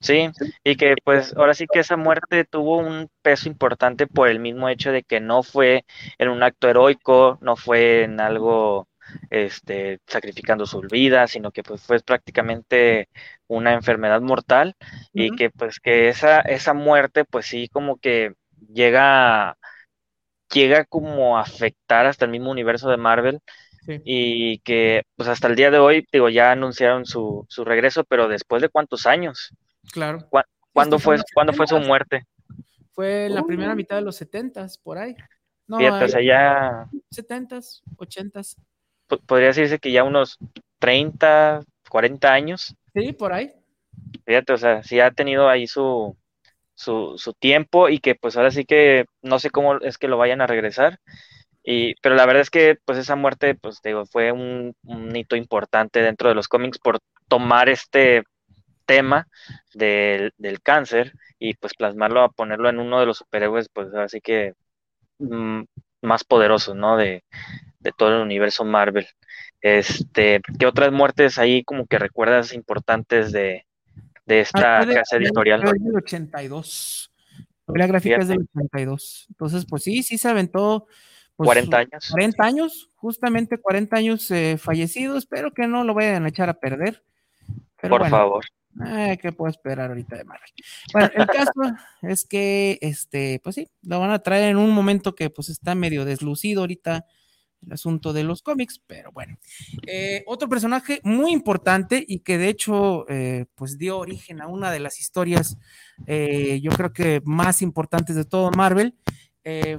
[0.00, 0.30] Sí,
[0.62, 4.68] y que pues ahora sí que esa muerte tuvo un peso importante por el mismo
[4.68, 5.84] hecho de que no fue
[6.18, 8.88] en un acto heroico, no fue en algo
[9.30, 13.08] este sacrificando su vida, sino que pues fue prácticamente
[13.48, 14.76] una enfermedad mortal
[15.14, 15.26] uh -huh.
[15.26, 18.34] y que pues que esa esa muerte pues sí como que
[18.72, 19.56] llega
[20.52, 23.40] llega como a afectar hasta el mismo universo de Marvel
[23.86, 24.04] Sí.
[24.04, 28.28] y que pues hasta el día de hoy digo ya anunciaron su, su regreso pero
[28.28, 29.52] después de cuántos años
[29.92, 30.28] Claro.
[30.28, 30.40] ¿Cu
[30.72, 32.24] ¿Cuándo, fue, ¿cuándo fue su muerte?
[32.92, 33.46] Fue en la uh.
[33.46, 35.16] primera mitad de los setentas, por ahí.
[35.66, 36.88] No, Fíjate, o sea, ya...
[37.10, 38.56] Setentas, ochentas.
[39.26, 40.38] Podría decirse que ya unos
[40.78, 42.76] 30, 40 años.
[42.94, 43.52] Sí, por ahí.
[44.24, 46.16] Fíjate, o sea, sí ha tenido ahí su,
[46.74, 50.16] su, su tiempo y que pues ahora sí que no sé cómo es que lo
[50.16, 51.00] vayan a regresar.
[51.64, 55.36] Y, pero la verdad es que pues esa muerte, pues digo, fue un, un hito
[55.36, 58.22] importante dentro de los cómics por tomar este
[58.88, 59.28] tema
[59.74, 64.20] del, del, cáncer y pues plasmarlo a ponerlo en uno de los superhéroes, pues así
[64.22, 64.54] que
[65.18, 65.62] mmm,
[66.00, 66.96] más poderosos, ¿no?
[66.96, 67.22] De,
[67.80, 69.06] de, todo el universo Marvel.
[69.60, 73.66] Este, ¿qué otras muertes ahí como que recuerdas importantes de,
[74.24, 75.60] de esta ah, de, casa editorial?
[75.60, 77.12] Del 82.
[77.66, 79.26] La gráfica es del 82.
[79.28, 80.86] Entonces, pues sí, sí se aventó.
[81.36, 82.08] Pues, 40 años.
[82.10, 85.18] 40 años, justamente 40 años eh, fallecidos.
[85.18, 87.02] Espero que no lo vayan a echar a perder.
[87.80, 88.44] Pero Por bueno, favor.
[88.86, 90.50] Eh, ¿Qué puedo esperar ahorita de Marvel?
[90.92, 91.52] Bueno, el caso
[92.02, 95.74] es que, este, pues sí, lo van a traer en un momento que pues está
[95.74, 97.06] medio deslucido ahorita
[97.66, 99.36] el asunto de los cómics, pero bueno.
[99.86, 104.70] Eh, otro personaje muy importante y que de hecho, eh, pues dio origen a una
[104.70, 105.58] de las historias,
[106.06, 108.94] eh, yo creo que más importantes de todo Marvel,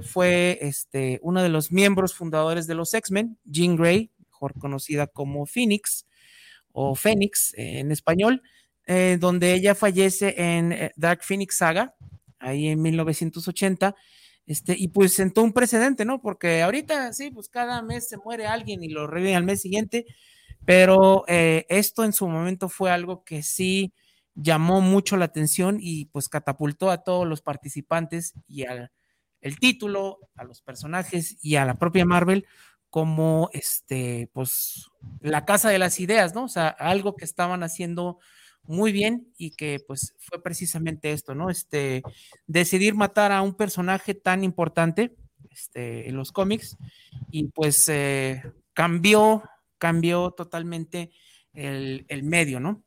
[0.02, 5.46] fue este, uno de los miembros fundadores de los X-Men, Jean Grey, mejor conocida como
[5.46, 6.08] Phoenix
[6.72, 8.42] o Fénix en español
[8.92, 11.94] eh, donde ella fallece en eh, Dark Phoenix Saga,
[12.40, 13.94] ahí en 1980,
[14.46, 16.20] este, y pues sentó un precedente, ¿no?
[16.20, 20.06] Porque ahorita sí, pues cada mes se muere alguien y lo reviven al mes siguiente,
[20.64, 23.92] pero eh, esto en su momento fue algo que sí
[24.34, 28.90] llamó mucho la atención y pues catapultó a todos los participantes y al
[29.40, 32.44] el título, a los personajes y a la propia Marvel
[32.90, 36.42] como este, pues la casa de las ideas, ¿no?
[36.42, 38.18] O sea, algo que estaban haciendo
[38.70, 41.50] muy bien y que pues fue precisamente esto, ¿no?
[41.50, 42.02] Este,
[42.46, 45.16] decidir matar a un personaje tan importante
[45.50, 46.78] este, en los cómics
[47.30, 48.42] y pues eh,
[48.72, 49.42] cambió,
[49.78, 51.10] cambió totalmente
[51.52, 52.82] el, el, medio, ¿no?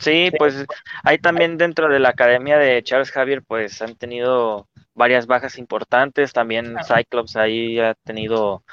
[0.00, 0.66] Sí, pues
[1.04, 6.32] hay también dentro de la academia de Charles Javier, pues han tenido varias bajas importantes,
[6.32, 8.64] también Cyclops ahí ha tenido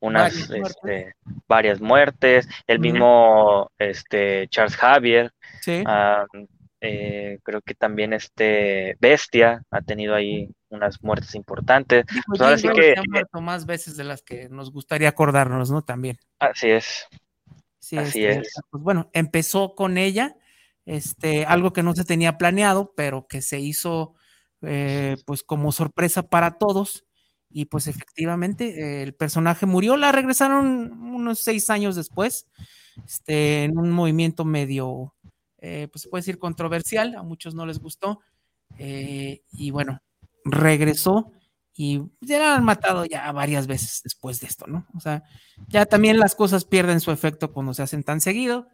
[0.00, 5.82] unas varias muertes, este, varias muertes el mismo este Charles Javier sí.
[5.82, 6.46] uh,
[6.80, 12.68] eh, creo que también este Bestia ha tenido ahí unas muertes importantes pues ahora sí
[12.68, 17.06] que ha muerto más veces de las que nos gustaría acordarnos no también Así es.
[17.78, 18.54] Sí, Así este, es.
[18.70, 20.36] Pues bueno, empezó con ella,
[20.84, 24.14] este, algo que no se tenía planeado, pero que se hizo
[24.62, 27.04] eh, pues como sorpresa para todos.
[27.50, 32.46] Y pues efectivamente el personaje murió, la regresaron unos seis años después,
[33.06, 35.14] este, en un movimiento medio,
[35.58, 38.20] eh, pues se puede decir controversial, a muchos no les gustó.
[38.78, 40.00] eh, y bueno,
[40.44, 41.32] regresó
[41.74, 44.86] y ya la han matado ya varias veces después de esto, ¿no?
[44.94, 45.22] O sea,
[45.68, 48.68] ya también las cosas pierden su efecto cuando se hacen tan seguido.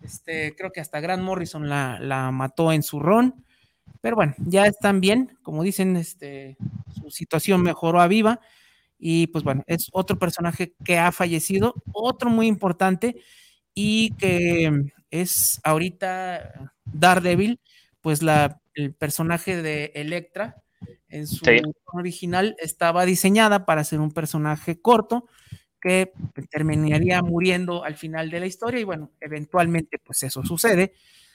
[0.00, 3.44] Este, creo que hasta Grant Morrison la, la mató en su ron.
[4.00, 6.56] Pero bueno, ya están bien, como dicen, este,
[7.00, 8.40] su situación mejoró a viva.
[8.98, 13.16] Y pues bueno, es otro personaje que ha fallecido, otro muy importante
[13.74, 17.60] y que es ahorita Daredevil,
[18.02, 20.62] pues la, el personaje de Electra
[21.08, 21.62] en su Sí.
[21.92, 25.26] original estaba diseñada para ser un personaje corto
[25.80, 26.12] que
[26.50, 30.92] terminaría muriendo al final de la historia y bueno, eventualmente pues eso sucede.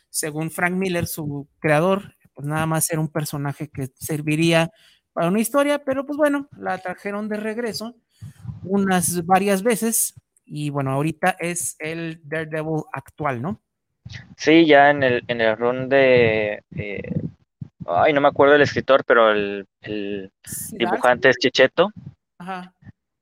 [0.09, 4.69] Según Frank Miller, su creador, pues nada más era un personaje que serviría
[5.13, 7.95] para una historia, pero pues bueno, la trajeron de regreso
[8.63, 10.13] unas varias veces
[10.45, 13.61] y bueno, ahorita es el Daredevil actual, ¿no?
[14.37, 16.61] Sí, ya en el, en el run de.
[16.75, 17.21] eh,
[17.87, 20.31] ay, no me acuerdo del escritor, pero el, el
[20.73, 21.91] dibujante es Checheto.
[22.37, 22.73] Ajá.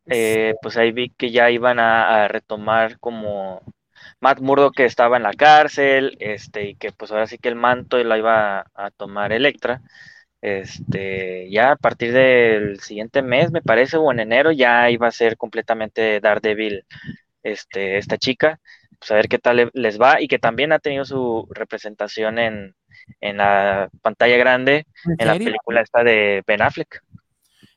[0.08, 3.62] eh, pues ahí vi que ya iban a, a retomar como
[4.24, 7.56] Matt Murdock que estaba en la cárcel, este, y que pues ahora sí que el
[7.56, 9.82] manto la iba a, a tomar Electra.
[10.42, 15.12] Este, ya a partir del siguiente mes, me parece, o en enero, ya iba a
[15.12, 16.86] ser completamente Daredevil,
[17.44, 18.60] este, esta chica.
[19.00, 22.40] Pues a ver qué tal le- les va, y que también ha tenido su representación
[22.40, 22.76] en,
[23.22, 27.02] en la pantalla grande, ¿En en la película esta de Ben Affleck.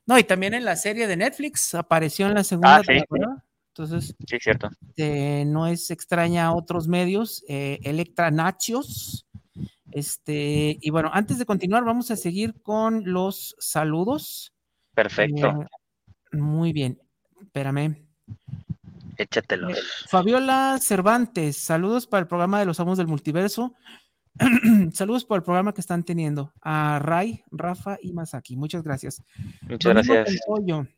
[0.06, 2.92] No, y también en la serie de Netflix apareció en la segunda Ah, sí.
[2.94, 3.44] temporada.
[3.78, 4.70] Entonces, Sí, cierto.
[4.96, 7.44] eh, no es extraña a otros medios.
[7.46, 9.26] Eh, Electra Nachos.
[9.92, 14.54] Este, y bueno, antes de continuar, vamos a seguir con los saludos.
[14.94, 15.62] Perfecto.
[16.32, 16.98] Eh, muy bien.
[17.42, 18.02] Espérame.
[19.18, 19.78] Échatelos.
[20.08, 23.74] Fabiola Cervantes, saludos para el programa de los Amos del Multiverso.
[24.92, 26.52] saludos por el programa que están teniendo.
[26.62, 28.56] A Ray, Rafa y Masaki.
[28.56, 29.22] Muchas gracias.
[29.62, 30.95] Muchas Domingo gracias.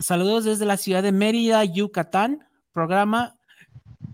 [0.00, 2.46] Saludos desde la ciudad de Mérida, Yucatán.
[2.72, 3.34] Programa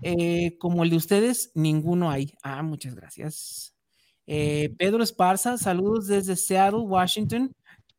[0.03, 2.35] eh, como el de ustedes, ninguno hay.
[2.43, 3.75] Ah, muchas gracias.
[4.27, 7.53] Eh, Pedro Esparza, saludos desde Seattle, Washington.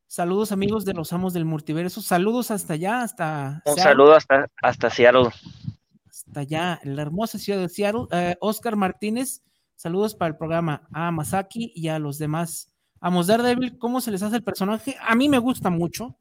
[0.06, 2.02] Saludos amigos de los amos del multiverso.
[2.02, 5.28] Saludos hasta allá, hasta Un Seattle, saludo hasta, hasta Seattle.
[6.08, 8.06] hasta allá, en la hermosa ciudad de Seattle.
[8.10, 9.42] Eh, Oscar Martínez,
[9.76, 12.70] saludos para el programa a Masaki y a los demás.
[13.00, 14.96] Amos Daredevil, ¿cómo se les hace el personaje?
[15.00, 16.17] A mí me gusta mucho.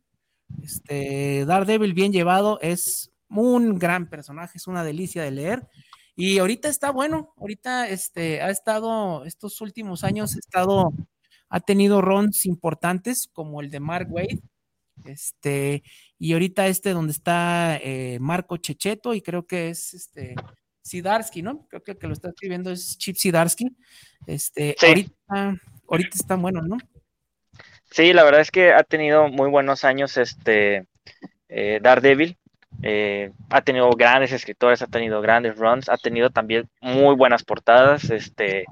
[0.63, 5.67] Este Daredevil bien llevado es un gran personaje, es una delicia de leer.
[6.15, 10.91] Y ahorita está bueno, ahorita este, ha estado, estos últimos años ha estado,
[11.49, 14.41] ha tenido runs importantes como el de Mark Wade,
[15.05, 15.83] este,
[16.17, 20.33] y ahorita este donde está eh, Marco Checheto y creo que es este
[20.81, 21.67] Sidarsky, ¿no?
[21.67, 23.67] Creo que el que lo está escribiendo es Chip Sidarsky.
[24.25, 24.85] Este, Sí.
[24.87, 26.77] ahorita, ahorita está bueno, ¿no?
[27.91, 30.87] Sí, la verdad es que ha tenido muy buenos años este
[31.49, 32.37] eh, Daredevil.
[32.83, 38.09] Eh, ha tenido grandes escritores, ha tenido grandes runs, ha tenido también muy buenas portadas.
[38.11, 38.65] Este,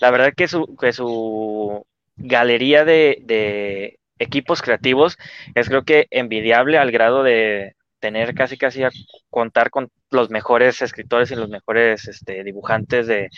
[0.00, 5.18] la verdad que su, que su galería de, de equipos creativos
[5.54, 8.90] es creo que envidiable al grado de tener casi casi a
[9.30, 13.30] contar con los mejores escritores y los mejores este, dibujantes de,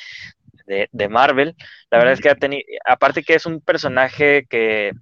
[0.67, 1.55] de, de Marvel.
[1.91, 4.93] La verdad es que ha tenido, aparte que es un personaje que,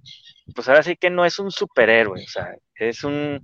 [0.53, 3.41] pues ahora sí que no es un superhéroe, o sea, es un,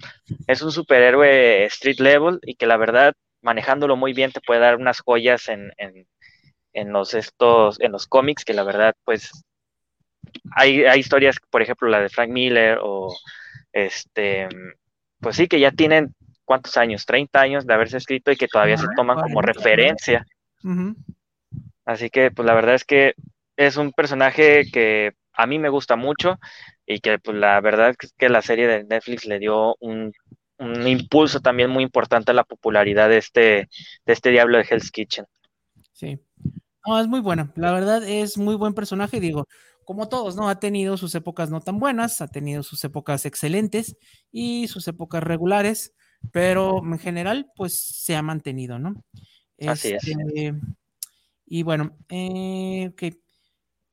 [0.47, 4.75] es un superhéroe street level y que la verdad, manejándolo muy bien, te puede dar
[4.75, 6.07] unas joyas en, en,
[6.73, 9.31] en los estos, en los cómics, que la verdad, pues,
[10.55, 13.15] hay, hay historias, por ejemplo, la de Frank Miller, o
[13.71, 14.49] este,
[15.19, 16.13] pues sí, que ya tienen
[16.45, 20.25] cuántos años, 30 años de haberse escrito y que todavía se toman como 40, referencia.
[21.85, 23.13] Así que, pues la verdad es que
[23.55, 26.37] es un personaje que a mí me gusta mucho
[26.85, 30.11] y que, pues la verdad es que la serie de Netflix le dio un,
[30.57, 33.69] un impulso también muy importante a la popularidad de este,
[34.05, 35.25] de este diablo de Hell's Kitchen.
[35.93, 36.19] Sí.
[36.85, 37.53] No, es muy buena.
[37.55, 39.21] La verdad es muy buen personaje.
[39.21, 39.47] Digo,
[39.85, 40.49] como todos, ¿no?
[40.49, 43.95] Ha tenido sus épocas no tan buenas, ha tenido sus épocas excelentes
[44.31, 45.93] y sus épocas regulares,
[46.33, 49.03] pero en general, pues se ha mantenido, ¿no?
[49.65, 50.05] Así es.
[50.05, 50.53] Este,
[51.45, 53.15] Y bueno, eh, ok.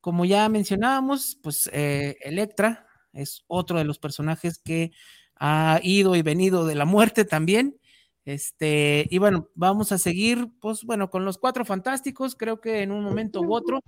[0.07, 4.93] Como ya mencionábamos, pues eh, Electra es otro de los personajes que
[5.35, 7.77] ha ido y venido de la muerte también.
[8.23, 12.93] Este, y bueno, vamos a seguir, pues bueno, con los cuatro fantásticos, creo que en
[12.93, 13.83] un momento u otro,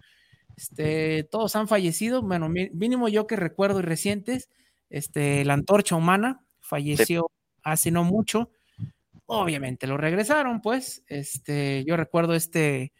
[0.58, 4.50] este, todos han fallecido, bueno, mínimo yo que recuerdo y recientes,
[4.90, 7.32] este, la antorcha humana falleció
[7.64, 8.52] hace no mucho,
[9.26, 12.92] obviamente lo regresaron, pues, este, yo recuerdo este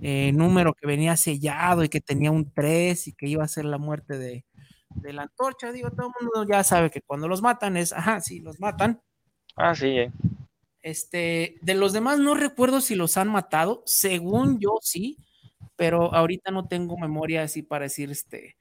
[0.00, 3.64] eh, número que venía sellado y que tenía un 3 y que iba a ser
[3.64, 4.44] la muerte de,
[4.90, 8.20] de la antorcha, digo, todo el mundo ya sabe que cuando los matan es, ajá,
[8.20, 9.00] sí, los matan.
[9.56, 10.12] Ah, sí, eh.
[10.82, 15.18] Este, de los demás no recuerdo si los han matado, según yo sí,
[15.76, 18.56] pero ahorita no tengo memoria así para decir, este,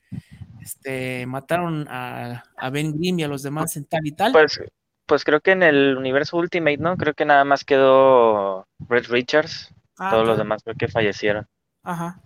[0.61, 4.31] este, mataron a, Ben Grimm y a los demás en tal y tal.
[4.31, 4.59] Pues,
[5.05, 6.97] pues creo que en el universo Ultimate, ¿no?
[6.97, 11.47] Creo que nada más quedó Red Richards, ah, todos los demás creo que fallecieron.
[11.83, 12.21] Ajá.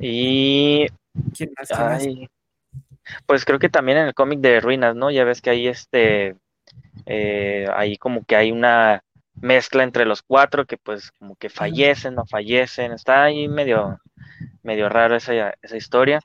[0.00, 0.86] Y...
[1.36, 1.68] ¿Quién más?
[3.26, 5.10] pues creo que también en el cómic de Ruinas, ¿no?
[5.10, 6.36] Ya ves que ahí este
[7.06, 9.02] eh, ahí como que hay una
[9.34, 13.98] mezcla entre los cuatro que pues como que fallecen, no fallecen, está ahí medio,
[14.62, 16.20] medio raro esa, esa historia.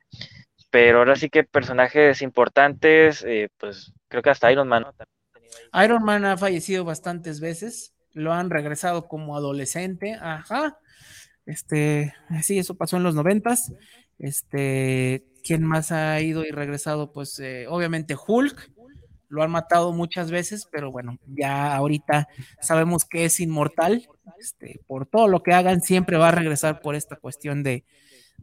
[0.70, 4.86] Pero ahora sí que personajes importantes, eh, pues creo que hasta Iron Man.
[5.84, 10.78] Iron Man ha fallecido bastantes veces, lo han regresado como adolescente, ajá.
[11.46, 13.72] Este, sí, eso pasó en los noventas.
[14.20, 17.14] Este, ¿quién más ha ido y regresado?
[17.14, 18.72] Pues eh, obviamente Hulk,
[19.30, 22.28] lo han matado muchas veces, pero bueno, ya ahorita
[22.62, 24.08] sabemos que es inmortal.
[24.40, 27.86] Este, por todo lo que hagan, siempre va a regresar por esta cuestión de,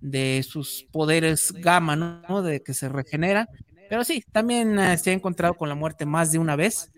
[0.01, 2.43] de sus poderes gamma, ¿no?
[2.43, 3.49] De que se regenera.
[3.89, 6.91] Pero sí, también eh, se ha encontrado con la muerte más de una vez.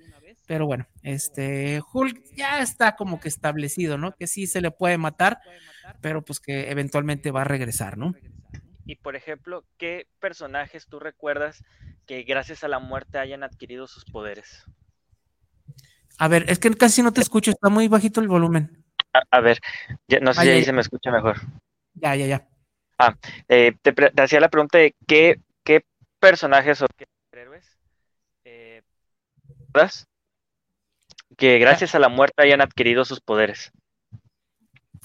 [0.47, 4.14] Pero bueno, este Hulk ya está como que establecido, ¿no?
[4.14, 5.40] Que sí se le puede matar,
[6.01, 8.14] pero pues que eventualmente va a regresar, ¿no?
[8.84, 11.64] Y por ejemplo, ¿qué personajes tú recuerdas
[12.07, 14.64] que gracias a la muerte hayan adquirido sus poderes?
[16.18, 18.84] A ver, es que casi no te escucho, está muy bajito el volumen.
[19.30, 19.59] A, ver,
[20.20, 21.36] no sé si ahí se me escucha mejor.
[21.94, 22.49] Ya, ya, ya.
[22.99, 23.16] Ah,
[23.49, 25.84] eh, te, hacía la pregunta de qué, qué
[26.20, 27.78] personajes o qué héroes
[28.44, 28.82] eh,
[31.37, 33.72] que gracias a la muerte hayan adquirido sus poderes.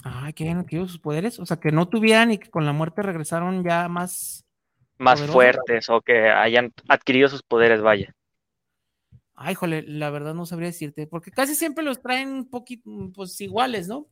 [0.04, 2.72] Ah, que hayan adquirido sus poderes, o sea, que no tuvieran y que con la
[2.72, 4.44] muerte regresaron ya más...
[4.98, 8.14] Más fuertes o que hayan adquirido sus poderes, vaya.
[9.34, 13.40] Ay, jole, la verdad no sabría decirte, porque casi siempre los traen un poquito, pues
[13.40, 14.06] iguales, ¿no?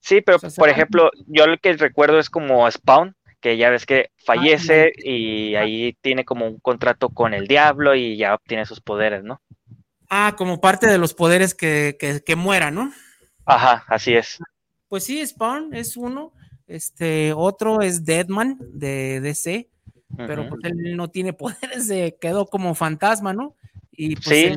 [0.00, 4.10] Sí, pero por ejemplo, yo lo que recuerdo es como Spawn, que ya ves que
[4.24, 8.80] fallece ah, y ahí tiene como un contrato con el diablo y ya obtiene sus
[8.80, 9.42] poderes, ¿no?
[10.08, 12.92] Ah, como parte de los poderes que, que, que muera, ¿no?
[13.46, 14.38] Ajá, así es.
[14.88, 16.32] Pues sí, Spawn es uno.
[16.66, 19.68] Este, otro es Deadman de DC,
[20.16, 23.54] pero pues él no tiene poderes, se quedó como fantasma, ¿no?
[23.90, 24.56] Y pues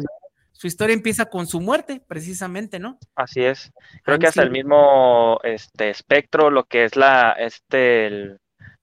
[0.51, 2.97] su historia empieza con su muerte, precisamente, ¿no?
[3.15, 3.71] Así es.
[4.03, 8.37] Creo que hasta el mismo este espectro, lo que es la, este,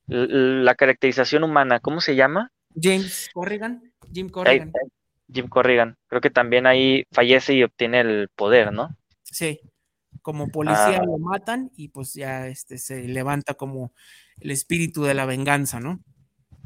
[0.06, 2.52] la caracterización humana, ¿cómo se llama?
[2.80, 3.92] James Corrigan.
[4.12, 4.72] Jim Corrigan.
[5.32, 5.96] Jim Corrigan.
[6.06, 8.96] Creo que también ahí fallece y obtiene el poder, ¿no?
[9.22, 9.60] Sí
[10.24, 11.04] como policía ah.
[11.04, 13.92] lo matan y pues ya este se levanta como
[14.40, 16.00] el espíritu de la venganza, ¿no?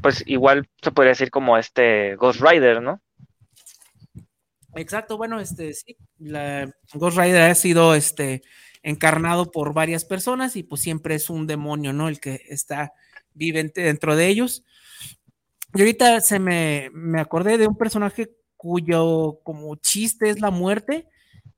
[0.00, 3.02] Pues igual se podría decir como este Ghost Rider, ¿no?
[4.76, 8.42] Exacto, bueno, este sí, la Ghost Rider ha sido este
[8.84, 12.08] encarnado por varias personas y pues siempre es un demonio, ¿no?
[12.08, 12.92] El que está
[13.34, 14.64] vivente dentro de ellos.
[15.74, 21.08] Y ahorita se me, me acordé de un personaje cuyo como chiste es la muerte,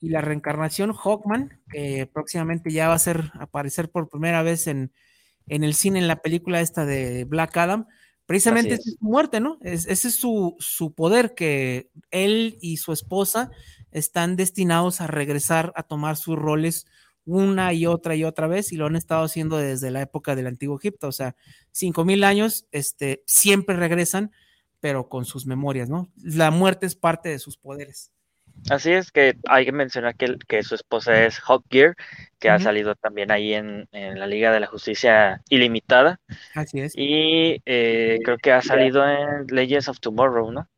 [0.00, 4.92] y la reencarnación Hawkman, que próximamente ya va a ser aparecer por primera vez en,
[5.46, 7.86] en el cine en la película esta de Black Adam,
[8.24, 8.84] precisamente es.
[8.84, 9.58] su muerte, ¿no?
[9.62, 13.50] ese es su, su, poder, que él y su esposa
[13.90, 16.86] están destinados a regresar a tomar sus roles
[17.26, 20.46] una y otra y otra vez y lo han estado haciendo desde la época del
[20.46, 21.36] antiguo Egipto, o sea,
[21.72, 24.32] cinco mil años, este, siempre regresan,
[24.80, 26.10] pero con sus memorias, ¿no?
[26.22, 28.12] La muerte es parte de sus poderes.
[28.68, 31.96] Así es que hay que mencionar que, que su esposa es Gear,
[32.38, 36.20] que ha salido también ahí en, la Liga de la Justicia Ilimitada.
[36.54, 36.92] Así es.
[36.96, 40.68] Y eh, creo que ha salido en Legends of Tomorrow, ¿no?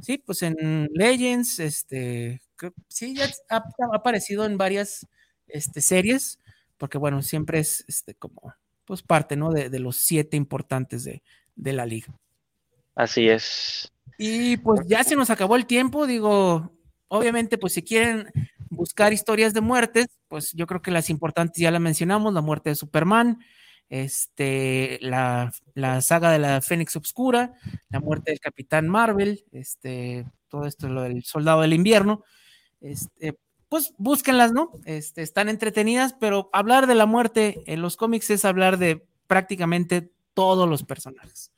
[0.00, 2.42] Sí, pues en Legends, este,
[2.88, 3.62] sí, ya ha,
[3.94, 5.06] aparecido en varias
[5.48, 6.38] este, series,
[6.78, 8.54] porque bueno, siempre es este, como,
[8.84, 9.50] pues parte, ¿no?
[9.50, 11.22] De, de los siete importantes de,
[11.56, 12.14] de la liga.
[12.94, 13.92] Así es.
[14.18, 16.72] Y pues ya se nos acabó el tiempo, digo,
[17.08, 18.30] obviamente pues si quieren
[18.70, 22.70] buscar historias de muertes, pues yo creo que las importantes ya las mencionamos, la muerte
[22.70, 23.38] de Superman,
[23.88, 25.52] este, la,
[26.00, 27.52] saga de la Fénix Obscura,
[27.90, 32.24] la muerte del Capitán Marvel, este, todo esto, lo del Soldado del Invierno.
[32.80, 33.38] este,
[33.68, 34.70] pues búsquenlas, ¿no?
[34.84, 40.10] Este, están entretenidas, pero hablar de la muerte en los cómics es hablar de prácticamente
[40.34, 41.51] todos los personajes.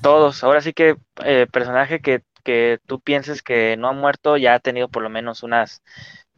[0.00, 4.54] Todos, ahora sí que eh, personaje que, que tú pienses que no ha muerto ya
[4.54, 5.82] ha tenido por lo menos unas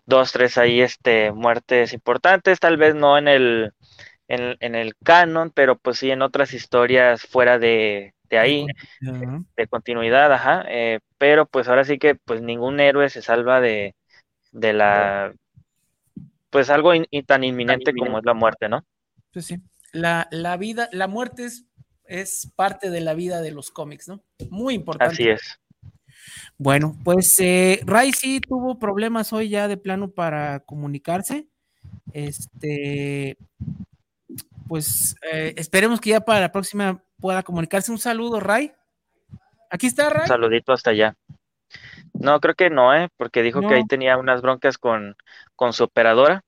[0.07, 3.73] dos, tres ahí este, muertes importantes, tal vez no en el,
[4.29, 8.73] en, en el canon, pero pues sí en otras historias fuera de, de ahí,
[9.57, 13.95] de continuidad, ajá, eh, pero pues ahora sí que pues ningún héroe se salva de,
[14.53, 15.35] de la,
[16.51, 18.85] pues algo in- y tan inminente como es la muerte, ¿no?
[19.33, 19.57] Pues sí.
[19.93, 21.65] La, la vida, la muerte es,
[22.11, 24.23] es parte de la vida de los cómics, ¿no?
[24.51, 25.15] Muy importante.
[25.15, 25.61] Así es.
[26.59, 31.47] Bueno, pues eh, Ray sí tuvo problemas hoy ya de plano para comunicarse.
[32.13, 33.39] Este,
[34.69, 37.93] pues eh, esperemos que ya para la próxima pueda comunicarse.
[37.93, 38.73] Un saludo, Ray.
[39.71, 40.29] Aquí está Un Ray.
[40.29, 41.17] saludito hasta allá.
[42.13, 43.09] No, creo que no, ¿eh?
[43.17, 45.17] Porque dijo que ahí tenía unas broncas con,
[45.55, 46.43] con su operadora.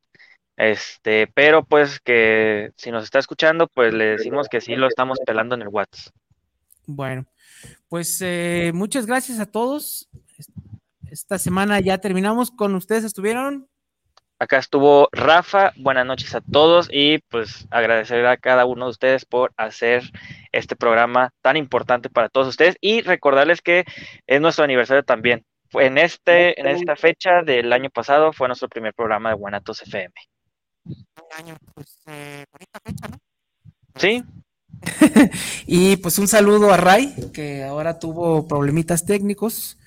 [0.57, 5.18] Este, pero pues que si nos está escuchando, pues le decimos que sí lo estamos
[5.26, 6.14] pelando en el WhatsApp.
[6.86, 7.26] Bueno,
[7.88, 10.09] pues eh, muchas gracias a todos.
[11.11, 12.50] Esta semana ya terminamos.
[12.50, 13.68] Con ustedes estuvieron.
[14.38, 19.24] Acá estuvo Rafa, buenas noches a todos y pues agradecer a cada uno de ustedes
[19.24, 20.03] por hacer
[20.50, 23.84] este programa tan importante para todos ustedes y recordarles que
[24.26, 25.44] es nuestro aniversario también.
[25.74, 30.12] En este, en esta fecha del año pasado fue nuestro primer programa de Guanatos FM.
[33.96, 34.24] Sí,
[35.66, 39.78] Y pues un saludo a Ray, que ahora tuvo problemitas técnicos.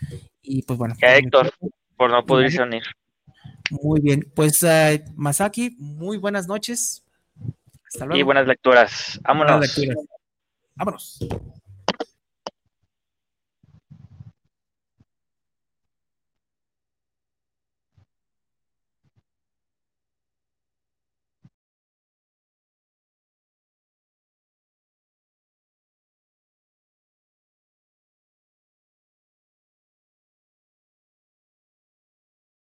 [0.41, 0.95] Y pues bueno.
[1.01, 1.51] y a Héctor
[1.97, 2.83] por no poderse unir.
[3.71, 4.31] Muy bien.
[4.35, 7.03] Pues eh, Masaki, muy buenas noches.
[7.87, 8.19] Hasta luego.
[8.19, 9.19] Y buenas lecturas.
[9.23, 9.57] Vámonos.
[9.57, 10.05] Buenas lecturas.
[10.75, 11.19] Vámonos.